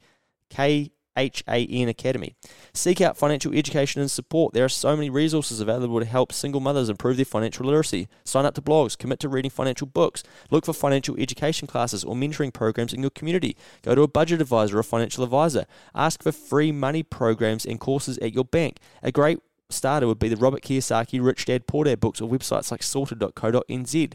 K 0.50 0.90
H 1.16 1.44
A 1.46 1.64
N 1.64 1.88
Academy. 1.88 2.34
Seek 2.74 3.00
out 3.00 3.16
financial 3.16 3.54
education 3.54 4.00
and 4.00 4.10
support. 4.10 4.52
There 4.52 4.64
are 4.64 4.68
so 4.68 4.96
many 4.96 5.10
resources 5.10 5.60
available 5.60 6.00
to 6.00 6.06
help 6.06 6.32
single 6.32 6.60
mothers 6.60 6.88
improve 6.88 7.18
their 7.18 7.24
financial 7.24 7.66
literacy. 7.66 8.08
Sign 8.24 8.44
up 8.44 8.54
to 8.54 8.62
blogs, 8.62 8.98
commit 8.98 9.20
to 9.20 9.28
reading 9.28 9.50
financial 9.52 9.86
books, 9.86 10.24
look 10.50 10.64
for 10.66 10.72
financial 10.72 11.16
education 11.20 11.68
classes 11.68 12.02
or 12.02 12.16
mentoring 12.16 12.52
programs 12.52 12.92
in 12.92 13.00
your 13.00 13.10
community. 13.10 13.56
Go 13.82 13.94
to 13.94 14.02
a 14.02 14.08
budget 14.08 14.40
advisor 14.40 14.76
or 14.76 14.82
financial 14.82 15.22
advisor. 15.22 15.66
Ask 15.94 16.20
for 16.20 16.32
free 16.32 16.72
money 16.72 17.04
programs 17.04 17.64
and 17.64 17.78
courses 17.78 18.18
at 18.18 18.34
your 18.34 18.44
bank. 18.44 18.78
A 19.04 19.12
great 19.12 19.38
starter 19.72 20.06
would 20.06 20.18
be 20.18 20.28
the 20.28 20.36
Robert 20.36 20.62
Kiyosaki 20.62 21.22
Rich 21.22 21.46
Dad 21.46 21.66
Poor 21.66 21.84
Dad 21.84 22.00
books 22.00 22.20
or 22.20 22.28
websites 22.28 22.70
like 22.70 22.82
sorted.co.nz. 22.82 24.12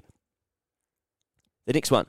The 1.65 1.73
next 1.73 1.91
one. 1.91 2.05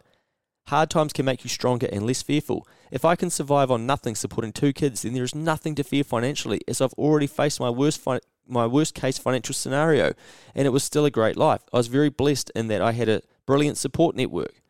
Hard 0.68 0.90
times 0.90 1.14
can 1.14 1.24
make 1.24 1.44
you 1.44 1.48
stronger 1.48 1.88
and 1.90 2.06
less 2.06 2.20
fearful. 2.20 2.66
If 2.90 3.04
I 3.04 3.16
can 3.16 3.30
survive 3.30 3.70
on 3.70 3.86
nothing 3.86 4.14
supporting 4.14 4.52
two 4.52 4.74
kids, 4.74 5.02
then 5.02 5.14
there 5.14 5.24
is 5.24 5.34
nothing 5.34 5.74
to 5.76 5.82
fear 5.82 6.04
financially, 6.04 6.60
as 6.68 6.82
I've 6.82 6.92
already 6.94 7.26
faced 7.26 7.58
my 7.58 7.70
worst 7.70 8.00
fi- 8.00 8.20
my 8.46 8.66
worst 8.66 8.94
case 8.94 9.18
financial 9.18 9.54
scenario, 9.54 10.12
and 10.54 10.66
it 10.66 10.70
was 10.70 10.84
still 10.84 11.04
a 11.04 11.10
great 11.10 11.36
life. 11.36 11.62
I 11.72 11.78
was 11.78 11.86
very 11.86 12.08
blessed 12.08 12.50
in 12.54 12.68
that 12.68 12.82
I 12.82 12.92
had 12.92 13.08
a 13.08 13.22
brilliant 13.46 13.78
support 13.78 14.14
network. 14.14 14.62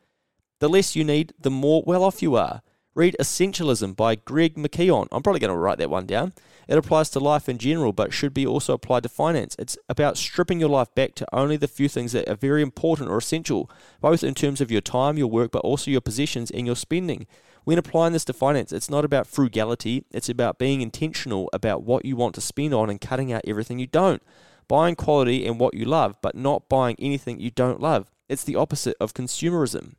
The 0.59 0.69
less 0.69 0.95
you 0.95 1.03
need, 1.03 1.33
the 1.39 1.49
more 1.49 1.83
well 1.85 2.03
off 2.03 2.21
you 2.21 2.35
are. 2.35 2.61
Read 2.95 3.15
Essentialism 3.19 3.95
by 3.95 4.15
Greg 4.15 4.55
McKeown. 4.55 5.07
I'm 5.11 5.23
probably 5.23 5.39
going 5.39 5.53
to 5.53 5.57
write 5.57 5.77
that 5.77 5.89
one 5.89 6.05
down. 6.05 6.33
It 6.69 6.77
applies 6.77 7.09
to 7.09 7.19
life 7.19 7.49
in 7.49 7.57
general, 7.57 7.93
but 7.93 8.13
should 8.13 8.31
be 8.31 8.45
also 8.45 8.75
applied 8.75 9.01
to 9.01 9.09
finance. 9.09 9.55
It's 9.57 9.75
about 9.89 10.19
stripping 10.19 10.59
your 10.59 10.69
life 10.69 10.93
back 10.93 11.15
to 11.15 11.25
only 11.33 11.57
the 11.57 11.67
few 11.67 11.89
things 11.89 12.11
that 12.11 12.29
are 12.29 12.35
very 12.35 12.61
important 12.61 13.09
or 13.09 13.17
essential, 13.17 13.71
both 13.99 14.23
in 14.23 14.35
terms 14.35 14.61
of 14.61 14.69
your 14.69 14.79
time, 14.79 15.17
your 15.17 15.31
work, 15.31 15.49
but 15.49 15.63
also 15.63 15.89
your 15.89 15.99
possessions 15.99 16.51
and 16.51 16.67
your 16.67 16.75
spending. 16.75 17.25
When 17.63 17.79
applying 17.79 18.13
this 18.13 18.23
to 18.25 18.33
finance, 18.33 18.71
it's 18.71 18.89
not 18.89 19.03
about 19.03 19.25
frugality, 19.25 20.05
it's 20.11 20.29
about 20.29 20.59
being 20.59 20.81
intentional 20.81 21.49
about 21.53 21.81
what 21.81 22.05
you 22.05 22.15
want 22.15 22.35
to 22.35 22.41
spend 22.41 22.75
on 22.75 22.91
and 22.91 23.01
cutting 23.01 23.33
out 23.33 23.41
everything 23.47 23.79
you 23.79 23.87
don't. 23.87 24.21
Buying 24.67 24.93
quality 24.93 25.47
and 25.47 25.59
what 25.59 25.73
you 25.73 25.85
love, 25.85 26.17
but 26.21 26.35
not 26.35 26.69
buying 26.69 26.95
anything 26.99 27.39
you 27.39 27.49
don't 27.49 27.81
love. 27.81 28.11
It's 28.27 28.43
the 28.43 28.55
opposite 28.55 28.95
of 28.99 29.15
consumerism. 29.15 29.95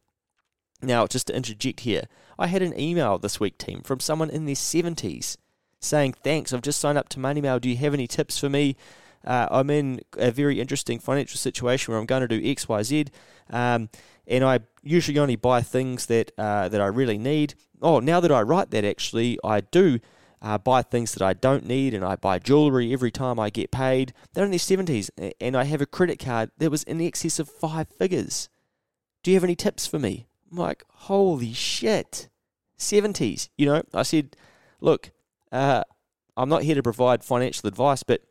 Now, 0.81 1.09
just 1.09 1.27
to 1.27 1.37
interject 1.37 1.81
here, 1.81 2.05
I 2.39 2.47
had 2.47 2.63
an 2.63 2.79
email 2.79 3.19
this 3.19 3.41
week, 3.41 3.59
team, 3.59 3.81
from 3.83 3.99
someone 3.99 4.31
in 4.31 4.45
their 4.45 4.55
70s 4.55 5.37
saying, 5.81 6.14
Thanks, 6.23 6.53
I've 6.53 6.62
just 6.62 6.81
signed 6.81 6.99
up 6.99 7.09
to 7.11 7.19
Moneymail. 7.19 7.61
Do 7.61 7.69
you 7.69 7.77
have 7.77 7.95
any 7.95 8.07
tips 8.07 8.38
for 8.38 8.49
me? 8.49 8.77
Uh, 9.25 9.49
I'm 9.51 9.71
in 9.71 10.01
a 10.16 10.31
very 10.31 10.61
interesting 10.61 10.99
financial 10.99 11.37
situation 11.37 11.93
where 11.93 12.01
I'm 12.01 12.07
going 12.07 12.27
to 12.27 12.29
do 12.29 12.40
X, 12.43 12.69
Y, 12.69 12.83
Z, 12.83 13.07
um, 13.51 13.90
and 14.27 14.45
I 14.45 14.61
usually 14.83 15.19
only 15.19 15.37
buy 15.37 15.61
things 15.61 16.07
that 16.07 16.33
uh, 16.38 16.69
that 16.69 16.81
I 16.81 16.87
really 16.87 17.19
need. 17.19 17.55
Oh, 17.83 17.99
now 18.01 18.21
that 18.21 18.33
I 18.33 18.43
write 18.43 18.71
that, 18.71 18.85
actually, 18.85 19.38
I 19.45 19.61
do 19.61 19.99
uh, 20.40 20.57
buy 20.57 20.83
things 20.83 21.12
that 21.12 21.23
I 21.23 21.35
don't 21.35 21.66
need, 21.66 21.93
and 21.93 22.05
I 22.05 22.16
buy 22.16 22.38
jewelry 22.38 22.93
every 22.93 23.11
time 23.11 23.38
I 23.38 23.51
get 23.51 23.71
paid. 23.71 24.14
They're 24.33 24.45
in 24.45 24.51
their 24.51 24.59
seventies, 24.59 25.11
and 25.40 25.57
I 25.57 25.64
have 25.64 25.83
a 25.83 25.87
credit 25.87 26.19
card 26.19 26.51
that 26.57 26.71
was 26.71 26.83
in 26.85 27.01
excess 27.01 27.38
of 27.38 27.49
five 27.49 27.88
figures. 27.88 28.49
Do 29.23 29.31
you 29.31 29.37
have 29.37 29.45
any 29.45 29.57
tips 29.57 29.87
for 29.87 29.99
me? 29.99 30.27
I'm 30.51 30.57
like, 30.57 30.83
holy 30.88 31.53
shit, 31.53 32.29
seventies. 32.79 33.51
You 33.59 33.66
know, 33.66 33.83
I 33.93 34.03
said, 34.03 34.35
look, 34.81 35.11
uh, 35.53 35.83
I'm 36.37 36.49
not 36.49 36.63
here 36.63 36.75
to 36.75 36.83
provide 36.83 37.25
financial 37.25 37.69
advice, 37.69 38.03
but 38.03 38.23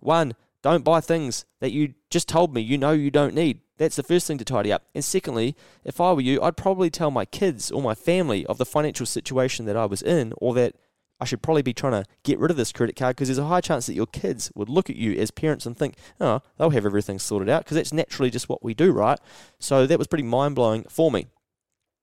one, 0.00 0.34
don't 0.62 0.84
buy 0.84 1.00
things 1.00 1.44
that 1.60 1.72
you 1.72 1.94
just 2.10 2.28
told 2.28 2.54
me 2.54 2.60
you 2.60 2.78
know 2.78 2.92
you 2.92 3.10
don't 3.10 3.34
need. 3.34 3.60
That's 3.78 3.96
the 3.96 4.02
first 4.02 4.26
thing 4.26 4.38
to 4.38 4.44
tidy 4.44 4.72
up. 4.72 4.84
And 4.94 5.04
secondly, 5.04 5.54
if 5.84 6.00
I 6.00 6.12
were 6.12 6.20
you, 6.20 6.40
I'd 6.40 6.56
probably 6.56 6.90
tell 6.90 7.10
my 7.10 7.24
kids 7.24 7.70
or 7.70 7.82
my 7.82 7.94
family 7.94 8.46
of 8.46 8.58
the 8.58 8.64
financial 8.64 9.06
situation 9.06 9.66
that 9.66 9.76
I 9.76 9.84
was 9.84 10.02
in 10.02 10.32
or 10.38 10.54
that 10.54 10.74
I 11.20 11.24
should 11.24 11.42
probably 11.42 11.62
be 11.62 11.72
trying 11.72 11.92
to 11.92 12.04
get 12.24 12.38
rid 12.38 12.50
of 12.50 12.56
this 12.56 12.72
credit 12.72 12.96
card 12.96 13.16
because 13.16 13.28
there's 13.28 13.38
a 13.38 13.46
high 13.46 13.60
chance 13.60 13.86
that 13.86 13.94
your 13.94 14.06
kids 14.06 14.50
would 14.54 14.68
look 14.68 14.90
at 14.90 14.96
you 14.96 15.12
as 15.12 15.30
parents 15.30 15.66
and 15.66 15.76
think, 15.76 15.96
oh, 16.20 16.40
they'll 16.58 16.70
have 16.70 16.86
everything 16.86 17.18
sorted 17.18 17.48
out 17.48 17.64
because 17.64 17.76
that's 17.76 17.92
naturally 17.92 18.30
just 18.30 18.48
what 18.48 18.62
we 18.62 18.74
do, 18.74 18.92
right? 18.92 19.18
So 19.58 19.86
that 19.86 19.98
was 19.98 20.06
pretty 20.06 20.24
mind 20.24 20.54
blowing 20.54 20.84
for 20.88 21.10
me. 21.10 21.26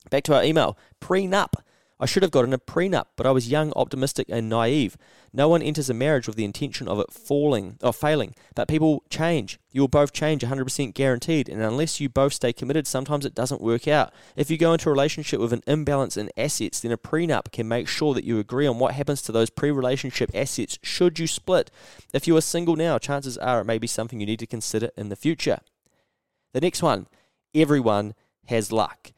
Back 0.09 0.23
to 0.25 0.35
our 0.35 0.43
email 0.43 0.77
prenup. 0.99 1.53
I 2.03 2.05
should 2.05 2.21
have 2.21 2.31
gotten 2.31 2.51
a 2.51 2.57
prenup, 2.57 3.05
but 3.15 3.25
I 3.25 3.31
was 3.31 3.47
young, 3.47 3.71
optimistic, 3.77 4.27
and 4.27 4.49
naive. 4.49 4.97
No 5.31 5.47
one 5.47 5.61
enters 5.61 5.89
a 5.89 5.93
marriage 5.93 6.27
with 6.27 6.35
the 6.35 6.43
intention 6.43 6.89
of 6.89 6.99
it 6.99 7.13
falling 7.13 7.77
or 7.81 7.93
failing, 7.93 8.35
but 8.55 8.67
people 8.67 9.05
change. 9.09 9.57
You 9.71 9.79
will 9.79 9.87
both 9.87 10.11
change 10.11 10.43
100% 10.43 10.93
guaranteed, 10.93 11.47
and 11.47 11.61
unless 11.61 12.01
you 12.01 12.09
both 12.09 12.33
stay 12.33 12.51
committed, 12.51 12.87
sometimes 12.87 13.25
it 13.25 13.33
doesn't 13.33 13.61
work 13.61 13.87
out. 13.87 14.13
If 14.35 14.51
you 14.51 14.57
go 14.57 14.73
into 14.73 14.89
a 14.89 14.91
relationship 14.91 15.39
with 15.39 15.53
an 15.53 15.63
imbalance 15.65 16.17
in 16.17 16.29
assets, 16.35 16.81
then 16.81 16.91
a 16.91 16.97
prenup 16.97 17.53
can 17.53 17.69
make 17.69 17.87
sure 17.87 18.13
that 18.15 18.25
you 18.25 18.37
agree 18.37 18.67
on 18.67 18.79
what 18.79 18.95
happens 18.95 19.21
to 19.21 19.31
those 19.31 19.49
pre 19.49 19.71
relationship 19.71 20.29
assets 20.35 20.77
should 20.83 21.19
you 21.19 21.27
split. 21.27 21.71
If 22.13 22.27
you 22.27 22.35
are 22.35 22.41
single 22.41 22.75
now, 22.75 22.97
chances 22.97 23.37
are 23.37 23.61
it 23.61 23.65
may 23.65 23.77
be 23.77 23.87
something 23.87 24.19
you 24.19 24.25
need 24.25 24.39
to 24.39 24.45
consider 24.45 24.89
in 24.97 25.07
the 25.07 25.15
future. 25.15 25.59
The 26.51 26.59
next 26.59 26.83
one 26.83 27.07
everyone 27.55 28.13
has 28.47 28.73
luck. 28.73 29.13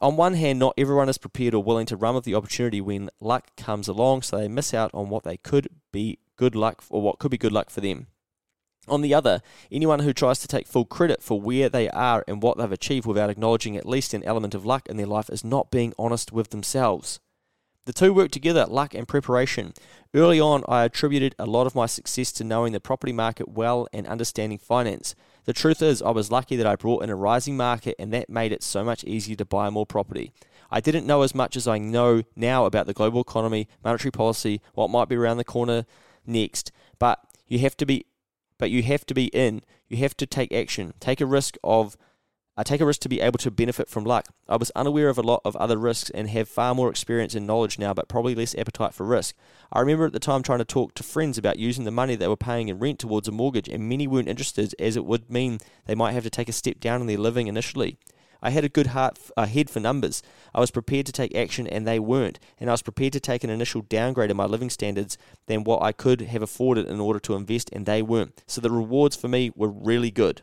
On 0.00 0.16
one 0.16 0.34
hand, 0.34 0.58
not 0.58 0.74
everyone 0.76 1.08
is 1.08 1.18
prepared 1.18 1.54
or 1.54 1.62
willing 1.62 1.86
to 1.86 1.96
run 1.96 2.14
with 2.14 2.24
the 2.24 2.34
opportunity 2.34 2.80
when 2.80 3.08
luck 3.20 3.56
comes 3.56 3.88
along, 3.88 4.22
so 4.22 4.36
they 4.36 4.48
miss 4.48 4.74
out 4.74 4.90
on 4.92 5.08
what 5.08 5.24
they 5.24 5.38
could 5.38 5.68
be 5.90 6.18
good 6.36 6.54
luck 6.54 6.82
or 6.90 7.00
what 7.00 7.18
could 7.18 7.30
be 7.30 7.38
good 7.38 7.52
luck 7.52 7.70
for 7.70 7.80
them. 7.80 8.08
On 8.88 9.00
the 9.00 9.14
other, 9.14 9.40
anyone 9.72 10.00
who 10.00 10.12
tries 10.12 10.38
to 10.40 10.48
take 10.48 10.66
full 10.66 10.84
credit 10.84 11.22
for 11.22 11.40
where 11.40 11.68
they 11.68 11.88
are 11.90 12.24
and 12.28 12.42
what 12.42 12.58
they've 12.58 12.70
achieved 12.70 13.06
without 13.06 13.30
acknowledging 13.30 13.76
at 13.76 13.88
least 13.88 14.14
an 14.14 14.22
element 14.22 14.54
of 14.54 14.66
luck 14.66 14.86
in 14.88 14.96
their 14.96 15.06
life 15.06 15.28
is 15.28 15.42
not 15.42 15.70
being 15.70 15.92
honest 15.98 16.30
with 16.30 16.50
themselves. 16.50 17.18
The 17.86 17.92
two 17.92 18.12
work 18.12 18.30
together, 18.32 18.66
luck 18.66 18.94
and 18.94 19.06
preparation. 19.06 19.72
Early 20.12 20.40
on, 20.40 20.64
I 20.68 20.84
attributed 20.84 21.34
a 21.38 21.46
lot 21.46 21.66
of 21.66 21.74
my 21.74 21.86
success 21.86 22.32
to 22.32 22.44
knowing 22.44 22.72
the 22.72 22.80
property 22.80 23.12
market 23.12 23.48
well 23.48 23.88
and 23.92 24.06
understanding 24.06 24.58
finance. 24.58 25.14
The 25.46 25.52
truth 25.52 25.80
is, 25.80 26.02
I 26.02 26.10
was 26.10 26.30
lucky 26.30 26.56
that 26.56 26.66
I 26.66 26.74
brought 26.74 27.04
in 27.04 27.10
a 27.10 27.16
rising 27.16 27.56
market 27.56 27.94
and 27.98 28.12
that 28.12 28.28
made 28.28 28.52
it 28.52 28.64
so 28.64 28.84
much 28.84 29.04
easier 29.04 29.36
to 29.36 29.44
buy 29.44 29.70
more 29.70 29.86
property. 29.86 30.32
I 30.72 30.80
didn't 30.80 31.06
know 31.06 31.22
as 31.22 31.36
much 31.36 31.56
as 31.56 31.68
I 31.68 31.78
know 31.78 32.24
now 32.34 32.66
about 32.66 32.86
the 32.86 32.92
global 32.92 33.20
economy, 33.20 33.68
monetary 33.84 34.10
policy, 34.10 34.60
what 34.74 34.90
might 34.90 35.08
be 35.08 35.14
around 35.14 35.36
the 35.36 35.44
corner 35.44 35.86
next, 36.26 36.72
but 36.98 37.20
you 37.46 37.60
have 37.60 37.76
to 37.76 37.86
be 37.86 38.06
but 38.58 38.70
you 38.70 38.82
have 38.82 39.04
to 39.06 39.14
be 39.14 39.26
in. 39.26 39.62
You 39.88 39.98
have 39.98 40.16
to 40.16 40.26
take 40.26 40.52
action. 40.52 40.94
Take 40.98 41.20
a 41.20 41.26
risk 41.26 41.56
of 41.62 41.96
I 42.58 42.62
take 42.62 42.80
a 42.80 42.86
risk 42.86 43.02
to 43.02 43.10
be 43.10 43.20
able 43.20 43.38
to 43.40 43.50
benefit 43.50 43.90
from 43.90 44.04
luck. 44.04 44.28
I 44.48 44.56
was 44.56 44.72
unaware 44.74 45.10
of 45.10 45.18
a 45.18 45.22
lot 45.22 45.42
of 45.44 45.54
other 45.56 45.76
risks 45.76 46.08
and 46.08 46.30
have 46.30 46.48
far 46.48 46.74
more 46.74 46.88
experience 46.88 47.34
and 47.34 47.46
knowledge 47.46 47.78
now, 47.78 47.92
but 47.92 48.08
probably 48.08 48.34
less 48.34 48.54
appetite 48.54 48.94
for 48.94 49.04
risk. 49.04 49.36
I 49.70 49.80
remember 49.80 50.06
at 50.06 50.14
the 50.14 50.18
time 50.18 50.42
trying 50.42 50.60
to 50.60 50.64
talk 50.64 50.94
to 50.94 51.02
friends 51.02 51.36
about 51.36 51.58
using 51.58 51.84
the 51.84 51.90
money 51.90 52.14
they 52.16 52.28
were 52.28 52.36
paying 52.36 52.68
in 52.68 52.78
rent 52.78 52.98
towards 52.98 53.28
a 53.28 53.32
mortgage, 53.32 53.68
and 53.68 53.86
many 53.86 54.06
weren't 54.06 54.28
interested 54.28 54.74
as 54.78 54.96
it 54.96 55.04
would 55.04 55.30
mean 55.30 55.58
they 55.84 55.94
might 55.94 56.12
have 56.12 56.22
to 56.22 56.30
take 56.30 56.48
a 56.48 56.52
step 56.52 56.80
down 56.80 57.02
in 57.02 57.06
their 57.06 57.18
living 57.18 57.46
initially. 57.46 57.98
I 58.40 58.48
had 58.48 58.64
a 58.64 58.70
good 58.70 58.88
heart, 58.88 59.18
head 59.36 59.68
for 59.68 59.80
numbers. 59.80 60.22
I 60.54 60.60
was 60.60 60.70
prepared 60.70 61.04
to 61.06 61.12
take 61.12 61.34
action, 61.34 61.66
and 61.66 61.86
they 61.86 61.98
weren't. 61.98 62.38
And 62.58 62.70
I 62.70 62.72
was 62.72 62.82
prepared 62.82 63.12
to 63.14 63.20
take 63.20 63.44
an 63.44 63.50
initial 63.50 63.82
downgrade 63.82 64.30
in 64.30 64.36
my 64.38 64.46
living 64.46 64.70
standards 64.70 65.18
than 65.46 65.64
what 65.64 65.82
I 65.82 65.92
could 65.92 66.22
have 66.22 66.42
afforded 66.42 66.86
in 66.86 67.00
order 67.00 67.20
to 67.20 67.34
invest, 67.34 67.68
and 67.74 67.84
they 67.84 68.00
weren't. 68.00 68.42
So 68.46 68.62
the 68.62 68.70
rewards 68.70 69.14
for 69.14 69.28
me 69.28 69.52
were 69.54 69.68
really 69.68 70.10
good. 70.10 70.40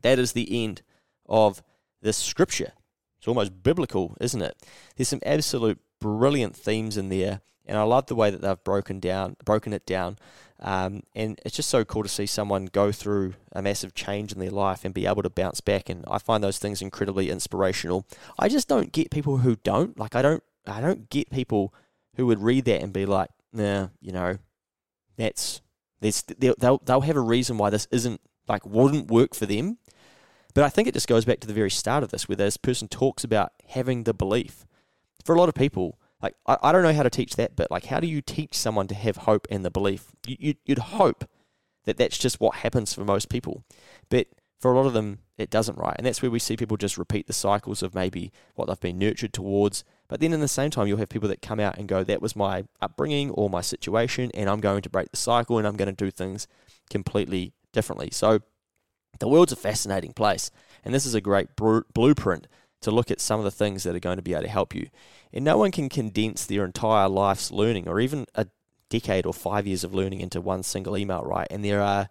That 0.00 0.18
is 0.18 0.32
the 0.32 0.64
end 0.64 0.80
of 1.26 1.62
this 2.02 2.16
scripture. 2.16 2.72
It's 3.18 3.28
almost 3.28 3.62
biblical, 3.62 4.16
isn't 4.20 4.42
it? 4.42 4.56
There's 4.96 5.08
some 5.08 5.20
absolute 5.24 5.78
brilliant 6.00 6.54
themes 6.54 6.96
in 6.96 7.08
there, 7.08 7.40
and 7.64 7.78
I 7.78 7.82
love 7.82 8.06
the 8.06 8.14
way 8.14 8.30
that 8.30 8.42
they've 8.42 8.64
broken 8.64 9.00
down, 9.00 9.36
broken 9.44 9.72
it 9.72 9.86
down. 9.86 10.18
Um, 10.60 11.02
and 11.14 11.40
it's 11.44 11.56
just 11.56 11.70
so 11.70 11.84
cool 11.84 12.02
to 12.02 12.08
see 12.08 12.26
someone 12.26 12.66
go 12.66 12.92
through 12.92 13.34
a 13.52 13.60
massive 13.60 13.94
change 13.94 14.32
in 14.32 14.38
their 14.38 14.50
life 14.50 14.84
and 14.84 14.94
be 14.94 15.06
able 15.06 15.22
to 15.22 15.30
bounce 15.30 15.60
back. 15.60 15.88
And 15.88 16.04
I 16.08 16.18
find 16.18 16.44
those 16.44 16.58
things 16.58 16.80
incredibly 16.80 17.30
inspirational. 17.30 18.06
I 18.38 18.48
just 18.48 18.68
don't 18.68 18.92
get 18.92 19.10
people 19.10 19.38
who 19.38 19.56
don't. 19.56 19.98
Like 19.98 20.14
I 20.14 20.22
don't, 20.22 20.42
I 20.66 20.80
don't 20.80 21.10
get 21.10 21.30
people 21.30 21.74
who 22.16 22.26
would 22.26 22.40
read 22.40 22.64
that 22.66 22.82
and 22.82 22.92
be 22.92 23.04
like, 23.04 23.30
nah, 23.52 23.88
you 24.00 24.12
know, 24.12 24.38
that's 25.16 25.62
they'll 26.00 26.78
they'll 26.84 27.00
have 27.00 27.16
a 27.16 27.20
reason 27.20 27.58
why 27.58 27.70
this 27.70 27.88
isn't 27.90 28.20
like 28.48 28.64
wouldn't 28.66 29.10
work 29.10 29.34
for 29.34 29.46
them 29.46 29.78
but 30.54 30.64
I 30.64 30.68
think 30.68 30.88
it 30.88 30.94
just 30.94 31.08
goes 31.08 31.24
back 31.24 31.40
to 31.40 31.46
the 31.46 31.52
very 31.52 31.70
start 31.70 32.02
of 32.02 32.10
this, 32.10 32.28
where 32.28 32.36
this 32.36 32.56
person 32.56 32.88
talks 32.88 33.24
about 33.24 33.52
having 33.68 34.04
the 34.04 34.14
belief. 34.14 34.64
For 35.24 35.34
a 35.34 35.38
lot 35.38 35.48
of 35.48 35.54
people, 35.54 35.98
like 36.22 36.34
I, 36.46 36.56
I 36.62 36.72
don't 36.72 36.82
know 36.82 36.92
how 36.92 37.02
to 37.02 37.10
teach 37.10 37.36
that, 37.36 37.56
but 37.56 37.70
like 37.70 37.86
how 37.86 38.00
do 38.00 38.06
you 38.06 38.22
teach 38.22 38.54
someone 38.54 38.86
to 38.88 38.94
have 38.94 39.18
hope 39.18 39.46
and 39.50 39.64
the 39.64 39.70
belief? 39.70 40.12
You, 40.26 40.36
you, 40.38 40.54
you'd 40.64 40.78
hope 40.78 41.24
that 41.84 41.98
that's 41.98 42.18
just 42.18 42.40
what 42.40 42.56
happens 42.56 42.94
for 42.94 43.04
most 43.04 43.28
people, 43.28 43.64
but 44.08 44.28
for 44.64 44.72
a 44.72 44.76
lot 44.76 44.86
of 44.86 44.94
them, 44.94 45.18
it 45.36 45.50
doesn't, 45.50 45.76
right? 45.76 45.94
And 45.98 46.06
that's 46.06 46.22
where 46.22 46.30
we 46.30 46.38
see 46.38 46.56
people 46.56 46.78
just 46.78 46.96
repeat 46.96 47.26
the 47.26 47.34
cycles 47.34 47.82
of 47.82 47.94
maybe 47.94 48.32
what 48.54 48.66
they've 48.66 48.80
been 48.80 48.98
nurtured 48.98 49.34
towards. 49.34 49.84
But 50.08 50.20
then 50.20 50.32
in 50.32 50.40
the 50.40 50.48
same 50.48 50.70
time, 50.70 50.86
you'll 50.86 50.96
have 50.96 51.10
people 51.10 51.28
that 51.28 51.42
come 51.42 51.60
out 51.60 51.76
and 51.76 51.86
go, 51.86 52.02
that 52.02 52.22
was 52.22 52.34
my 52.34 52.64
upbringing 52.80 53.30
or 53.32 53.50
my 53.50 53.60
situation, 53.60 54.30
and 54.32 54.48
I'm 54.48 54.60
going 54.60 54.80
to 54.80 54.88
break 54.88 55.10
the 55.10 55.18
cycle 55.18 55.58
and 55.58 55.66
I'm 55.66 55.76
going 55.76 55.94
to 55.94 56.04
do 56.04 56.10
things 56.10 56.46
completely 56.88 57.52
differently. 57.72 58.08
So 58.10 58.40
the 59.18 59.28
world's 59.28 59.52
a 59.52 59.56
fascinating 59.56 60.12
place, 60.12 60.50
and 60.84 60.94
this 60.94 61.06
is 61.06 61.14
a 61.14 61.20
great 61.20 61.56
br- 61.56 61.80
blueprint 61.92 62.46
to 62.82 62.90
look 62.90 63.10
at 63.10 63.20
some 63.20 63.40
of 63.40 63.44
the 63.44 63.50
things 63.50 63.82
that 63.82 63.96
are 63.96 64.00
going 64.00 64.16
to 64.16 64.22
be 64.22 64.34
able 64.34 64.42
to 64.42 64.48
help 64.48 64.74
you. 64.74 64.88
And 65.32 65.44
no 65.44 65.56
one 65.56 65.70
can 65.70 65.88
condense 65.88 66.44
their 66.44 66.64
entire 66.64 67.08
life's 67.08 67.50
learning 67.50 67.88
or 67.88 67.98
even 67.98 68.26
a 68.34 68.46
decade 68.90 69.26
or 69.26 69.32
five 69.34 69.66
years 69.66 69.84
of 69.84 69.94
learning 69.94 70.20
into 70.20 70.40
one 70.40 70.62
single 70.62 70.96
email, 70.96 71.22
right? 71.22 71.48
And 71.50 71.64
there 71.64 71.80
are 71.80 72.08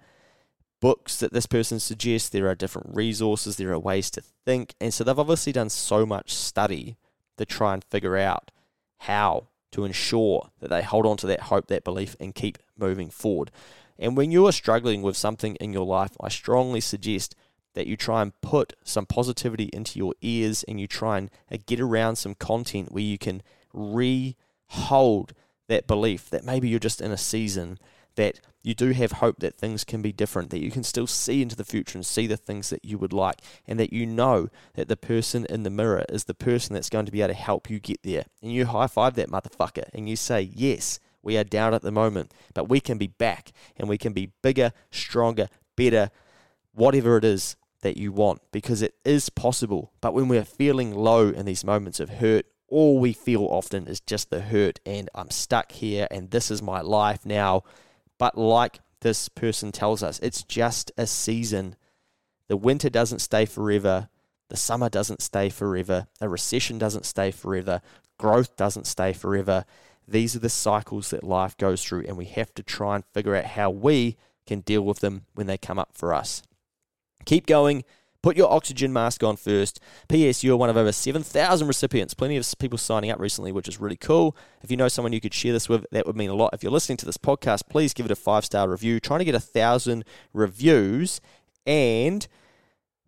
books 0.81 1.17
that 1.17 1.31
this 1.31 1.45
person 1.45 1.79
suggests, 1.79 2.27
there 2.27 2.49
are 2.49 2.55
different 2.55 2.93
resources, 2.93 3.55
there 3.55 3.71
are 3.71 3.79
ways 3.79 4.11
to 4.11 4.21
think. 4.45 4.73
And 4.81 4.93
so 4.93 5.03
they've 5.03 5.17
obviously 5.17 5.53
done 5.53 5.69
so 5.69 6.05
much 6.05 6.33
study 6.33 6.97
to 7.37 7.45
try 7.45 7.73
and 7.73 7.83
figure 7.83 8.17
out 8.17 8.51
how 8.99 9.47
to 9.71 9.85
ensure 9.85 10.49
that 10.59 10.69
they 10.69 10.81
hold 10.81 11.05
on 11.05 11.17
to 11.17 11.27
that 11.27 11.41
hope, 11.41 11.67
that 11.67 11.83
belief, 11.83 12.15
and 12.19 12.35
keep 12.35 12.57
moving 12.77 13.09
forward. 13.09 13.51
And 13.99 14.17
when 14.17 14.32
you 14.32 14.47
are 14.47 14.51
struggling 14.51 15.01
with 15.01 15.17
something 15.17 15.56
in 15.56 15.73
your 15.73 15.86
life, 15.86 16.12
I 16.19 16.29
strongly 16.29 16.82
suggest 16.82 17.36
that 17.73 17.88
you 17.88 17.97
try 17.97 18.21
and 18.21 18.39
put 18.41 18.73
some 18.84 19.06
positivity 19.06 19.69
into 19.73 19.97
your 19.97 20.13
ears 20.21 20.63
and 20.63 20.79
you 20.79 20.88
try 20.88 21.17
and 21.17 21.32
uh, 21.51 21.58
get 21.65 21.79
around 21.79 22.17
some 22.17 22.36
content 22.36 22.91
where 22.91 23.03
you 23.03 23.17
can 23.17 23.41
re 23.73 24.36
hold 24.67 25.34
that 25.67 25.88
belief 25.88 26.29
that 26.29 26.43
maybe 26.43 26.67
you're 26.67 26.79
just 26.79 27.01
in 27.01 27.12
a 27.12 27.17
season 27.17 27.79
that 28.15 28.39
you 28.62 28.73
do 28.73 28.91
have 28.91 29.13
hope 29.13 29.39
that 29.39 29.58
things 29.58 29.84
can 29.84 30.01
be 30.01 30.12
different, 30.12 30.49
that 30.51 30.63
you 30.63 30.71
can 30.71 30.84
still 30.84 31.08
see 31.08 31.41
into 31.41 31.56
the 31.56 31.65
future 31.65 31.97
and 31.97 32.06
see 32.06 32.27
the 32.27 32.38
things 32.38 32.69
that 32.69 32.86
you 32.86 32.97
would 32.97 33.12
like, 33.12 33.41
and 33.67 33.79
that 33.79 33.91
you 33.91 34.06
know 34.06 34.49
that 34.75 34.88
the 34.88 34.95
person 34.95 35.45
in 35.49 35.63
the 35.63 35.69
mirror 35.69 36.06
is 36.10 36.25
the 36.25 36.34
person 36.34 36.73
that's 36.73 36.89
going 36.89 37.06
to 37.06 37.12
be 37.12 37.21
able 37.21 37.34
to 37.34 37.39
help 37.39 37.69
you 37.69 37.79
get 37.79 38.01
there. 38.03 38.25
And 38.41 38.51
you 38.51 38.67
high 38.67 38.88
five 38.88 39.15
that 39.15 39.29
motherfucker 39.29 39.89
and 39.93 40.08
you 40.08 40.15
say, 40.15 40.49
Yes, 40.53 40.99
we 41.23 41.38
are 41.38 41.43
down 41.43 41.73
at 41.73 41.81
the 41.81 41.91
moment, 41.91 42.31
but 42.53 42.69
we 42.69 42.79
can 42.79 42.97
be 42.97 43.07
back 43.07 43.51
and 43.77 43.89
we 43.89 43.97
can 43.97 44.13
be 44.13 44.31
bigger, 44.41 44.73
stronger, 44.91 45.47
better, 45.75 46.12
whatever 46.73 47.17
it 47.17 47.23
is 47.23 47.55
that 47.81 47.97
you 47.97 48.12
want 48.12 48.41
because 48.51 48.81
it 48.81 48.95
is 49.05 49.29
possible. 49.29 49.91
But 50.01 50.13
when 50.13 50.27
we're 50.27 50.43
feeling 50.43 50.93
low 50.93 51.29
in 51.29 51.45
these 51.45 51.63
moments 51.63 51.99
of 51.99 52.09
hurt, 52.09 52.45
all 52.67 52.99
we 52.99 53.13
feel 53.13 53.45
often 53.45 53.88
is 53.88 53.99
just 53.99 54.29
the 54.29 54.41
hurt 54.41 54.79
and 54.86 55.09
I'm 55.13 55.29
stuck 55.29 55.71
here 55.71 56.07
and 56.12 56.31
this 56.31 56.51
is 56.51 56.62
my 56.62 56.81
life 56.81 57.25
now. 57.25 57.63
But 58.17 58.38
like 58.38 58.79
this 59.01 59.29
person 59.29 59.71
tells 59.71 60.01
us, 60.01 60.19
it's 60.19 60.43
just 60.43 60.91
a 60.97 61.05
season. 61.05 61.75
The 62.47 62.57
winter 62.57 62.89
doesn't 62.89 63.19
stay 63.19 63.45
forever. 63.45 64.09
The 64.49 64.57
summer 64.57 64.89
doesn't 64.89 65.21
stay 65.21 65.49
forever. 65.49 66.07
A 66.19 66.29
recession 66.29 66.77
doesn't 66.77 67.05
stay 67.05 67.31
forever. 67.31 67.81
Growth 68.17 68.55
doesn't 68.55 68.88
stay 68.88 69.13
forever. 69.13 69.65
These 70.07 70.35
are 70.35 70.39
the 70.39 70.49
cycles 70.49 71.09
that 71.11 71.23
life 71.23 71.57
goes 71.57 71.83
through, 71.83 72.05
and 72.07 72.17
we 72.17 72.25
have 72.25 72.53
to 72.55 72.63
try 72.63 72.95
and 72.95 73.05
figure 73.13 73.35
out 73.35 73.45
how 73.45 73.69
we 73.69 74.17
can 74.45 74.59
deal 74.61 74.81
with 74.81 74.99
them 74.99 75.25
when 75.33 75.47
they 75.47 75.57
come 75.57 75.79
up 75.79 75.91
for 75.93 76.13
us. 76.13 76.43
Keep 77.25 77.45
going. 77.45 77.83
Put 78.21 78.37
your 78.37 78.51
oxygen 78.51 78.93
mask 78.93 79.21
on 79.21 79.35
first. 79.35 79.81
P.S. 80.07 80.43
You're 80.43 80.55
one 80.55 80.69
of 80.69 80.77
over 80.77 80.93
7,000 80.93 81.67
recipients. 81.67 82.13
Plenty 82.13 82.37
of 82.37 82.53
people 82.57 82.77
signing 82.77 83.11
up 83.11 83.19
recently, 83.19 83.51
which 83.51 83.67
is 83.67 83.81
really 83.81 83.97
cool. 83.97 84.35
If 84.61 84.71
you 84.71 84.77
know 84.77 84.87
someone 84.87 85.11
you 85.11 85.19
could 85.19 85.33
share 85.33 85.51
this 85.51 85.67
with, 85.67 85.85
that 85.91 86.05
would 86.05 86.15
mean 86.15 86.29
a 86.29 86.33
lot. 86.33 86.53
If 86.53 86.63
you're 86.63 86.71
listening 86.71 86.97
to 86.97 87.05
this 87.05 87.17
podcast, 87.17 87.63
please 87.69 87.93
give 87.93 88.05
it 88.05 88.11
a 88.11 88.15
five 88.15 88.45
star 88.45 88.69
review. 88.69 89.01
Trying 89.01 89.19
to 89.19 89.25
get 89.25 89.35
a 89.35 89.41
thousand 89.41 90.05
reviews, 90.31 91.19
and 91.65 92.25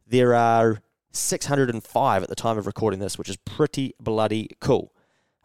there 0.06 0.34
are 0.34 0.82
605 1.12 2.24
at 2.24 2.30
the 2.30 2.36
time 2.36 2.58
of 2.58 2.68
recording 2.68 3.00
this, 3.00 3.18
which 3.18 3.30
is 3.30 3.38
pretty 3.38 3.94
bloody 4.02 4.50
cool 4.60 4.92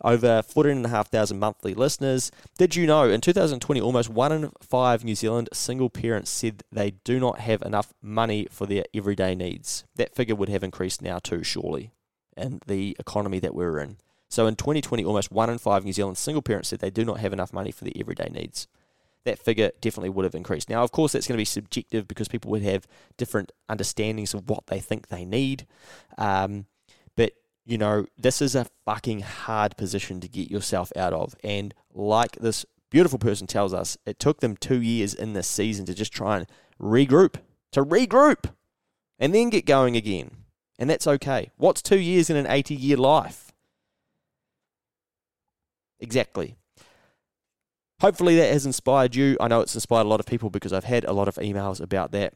over 0.03 0.43
14,500 0.43 1.35
monthly 1.35 1.75
listeners. 1.75 2.31
Did 2.59 2.77
you 2.77 2.87
know 2.87 3.09
in 3.09 3.21
2020, 3.21 3.81
almost 3.81 4.09
one 4.09 4.33
in 4.33 4.51
five 4.61 5.05
New 5.05 5.15
Zealand 5.15 5.49
single 5.53 5.91
parents 5.91 6.31
said 6.31 6.63
they 6.71 6.93
do 7.05 7.21
not 7.21 7.41
have 7.41 7.63
enough 7.63 7.93
money 8.03 8.47
for 8.51 8.67
their 8.67 8.85
everyday 8.95 9.35
needs? 9.35 9.85
That 9.97 10.15
figure 10.15 10.35
would 10.35 10.49
have 10.49 10.65
increased 10.65 11.03
now 11.03 11.19
too, 11.19 11.43
surely, 11.43 11.93
in 12.37 12.61
the 12.67 12.97
economy 12.99 13.39
that 13.41 13.55
we're 13.55 13.79
in. 13.79 13.99
So 14.29 14.47
in 14.47 14.55
2020, 14.57 15.05
almost 15.05 15.33
one 15.33 15.51
in 15.51 15.59
five 15.59 15.85
New 15.85 15.93
Zealand 15.93 16.17
single 16.17 16.43
parents 16.43 16.69
said 16.69 16.79
they 16.79 16.91
do 16.91 17.05
not 17.05 17.19
have 17.19 17.33
enough 17.33 17.53
money 17.53 17.73
for 17.73 17.85
their 17.85 17.93
everyday 17.99 18.29
needs. 18.29 18.69
That 19.25 19.39
figure 19.39 19.73
definitely 19.81 20.11
would 20.11 20.25
have 20.25 20.35
increased. 20.35 20.71
Now, 20.71 20.83
of 20.83 20.93
course, 20.93 21.13
that's 21.13 21.27
going 21.27 21.37
to 21.37 21.41
be 21.41 21.45
subjective 21.45 22.09
because 22.09 22.29
people 22.29 22.51
would 22.53 22.63
have 22.63 22.87
different 23.19 23.53
understandings 23.69 24.33
of 24.33 24.49
what 24.49 24.69
they 24.69 24.79
think 24.79 25.09
they 25.09 25.27
need. 25.27 25.67
Um, 26.17 26.67
you 27.71 27.79
know, 27.79 28.05
this 28.19 28.43
is 28.43 28.57
a 28.57 28.67
fucking 28.85 29.21
hard 29.21 29.77
position 29.77 30.21
to 30.21 30.29
get 30.29 30.51
yourself 30.51 30.91
out 30.97 31.13
of. 31.13 31.37
And 31.45 31.73
like 31.95 32.33
this 32.33 32.67
beautiful 32.91 33.19
person 33.21 33.47
tells 33.47 33.73
us, 33.73 33.97
it 34.05 34.19
took 34.19 34.41
them 34.41 34.57
two 34.57 34.83
years 34.83 35.15
in 35.15 35.35
this 35.35 35.47
season 35.47 35.87
to 35.87 35.95
just 35.95 36.13
try 36.13 36.39
and 36.39 36.47
regroup, 36.83 37.37
to 37.71 37.85
regroup, 37.85 38.53
and 39.21 39.33
then 39.33 39.51
get 39.51 39.67
going 39.67 39.95
again. 39.95 40.33
And 40.81 40.91
that's 40.91 41.07
okay. 41.07 41.53
What's 41.59 41.81
two 41.81 42.01
years 42.01 42.29
in 42.29 42.37
an 42.37 42.49
80 42.49 42.75
year 42.75 42.97
life? 42.97 43.53
Exactly. 46.01 46.57
Hopefully 48.01 48.35
that 48.35 48.53
has 48.53 48.67
inspired 48.67 49.15
you. 49.15 49.37
I 49.41 49.47
know 49.47 49.61
it's 49.61 49.77
inspired 49.77 50.07
a 50.07 50.09
lot 50.09 50.19
of 50.19 50.27
people 50.27 50.51
because 50.51 50.73
I've 50.73 50.85
had 50.85 51.05
a 51.05 51.13
lot 51.13 51.29
of 51.29 51.37
emails 51.37 51.81
about 51.81 52.11
that 52.13 52.35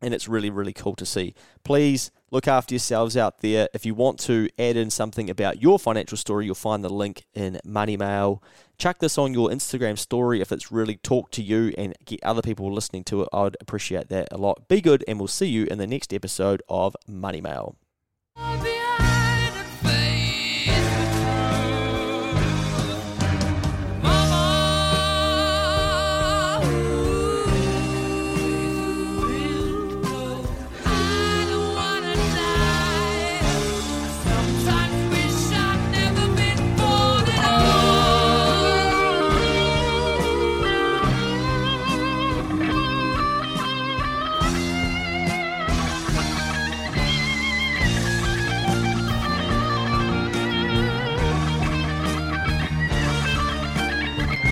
and 0.00 0.12
it's 0.12 0.28
really, 0.28 0.50
really 0.50 0.72
cool 0.72 0.94
to 0.96 1.06
see. 1.06 1.34
Please 1.64 2.10
look 2.30 2.48
after 2.48 2.74
yourselves 2.74 3.16
out 3.16 3.40
there. 3.40 3.68
If 3.72 3.86
you 3.86 3.94
want 3.94 4.18
to 4.20 4.48
add 4.58 4.76
in 4.76 4.90
something 4.90 5.30
about 5.30 5.62
your 5.62 5.78
financial 5.78 6.18
story, 6.18 6.46
you'll 6.46 6.54
find 6.54 6.84
the 6.84 6.92
link 6.92 7.24
in 7.34 7.60
Money 7.64 7.96
Mail. 7.96 8.42
Chuck 8.78 8.98
this 8.98 9.16
on 9.16 9.32
your 9.32 9.48
Instagram 9.48 9.98
story 9.98 10.40
if 10.40 10.52
it's 10.52 10.70
really 10.70 10.96
talked 10.96 11.32
to 11.34 11.42
you 11.42 11.72
and 11.78 11.94
get 12.04 12.22
other 12.22 12.42
people 12.42 12.72
listening 12.72 13.04
to 13.04 13.22
it. 13.22 13.28
I 13.32 13.42
would 13.44 13.56
appreciate 13.60 14.08
that 14.08 14.28
a 14.30 14.36
lot. 14.36 14.68
Be 14.68 14.80
good, 14.80 15.04
and 15.08 15.18
we'll 15.18 15.28
see 15.28 15.48
you 15.48 15.64
in 15.64 15.78
the 15.78 15.86
next 15.86 16.12
episode 16.12 16.62
of 16.68 16.96
Money 17.06 17.40
Mail. 17.40 17.76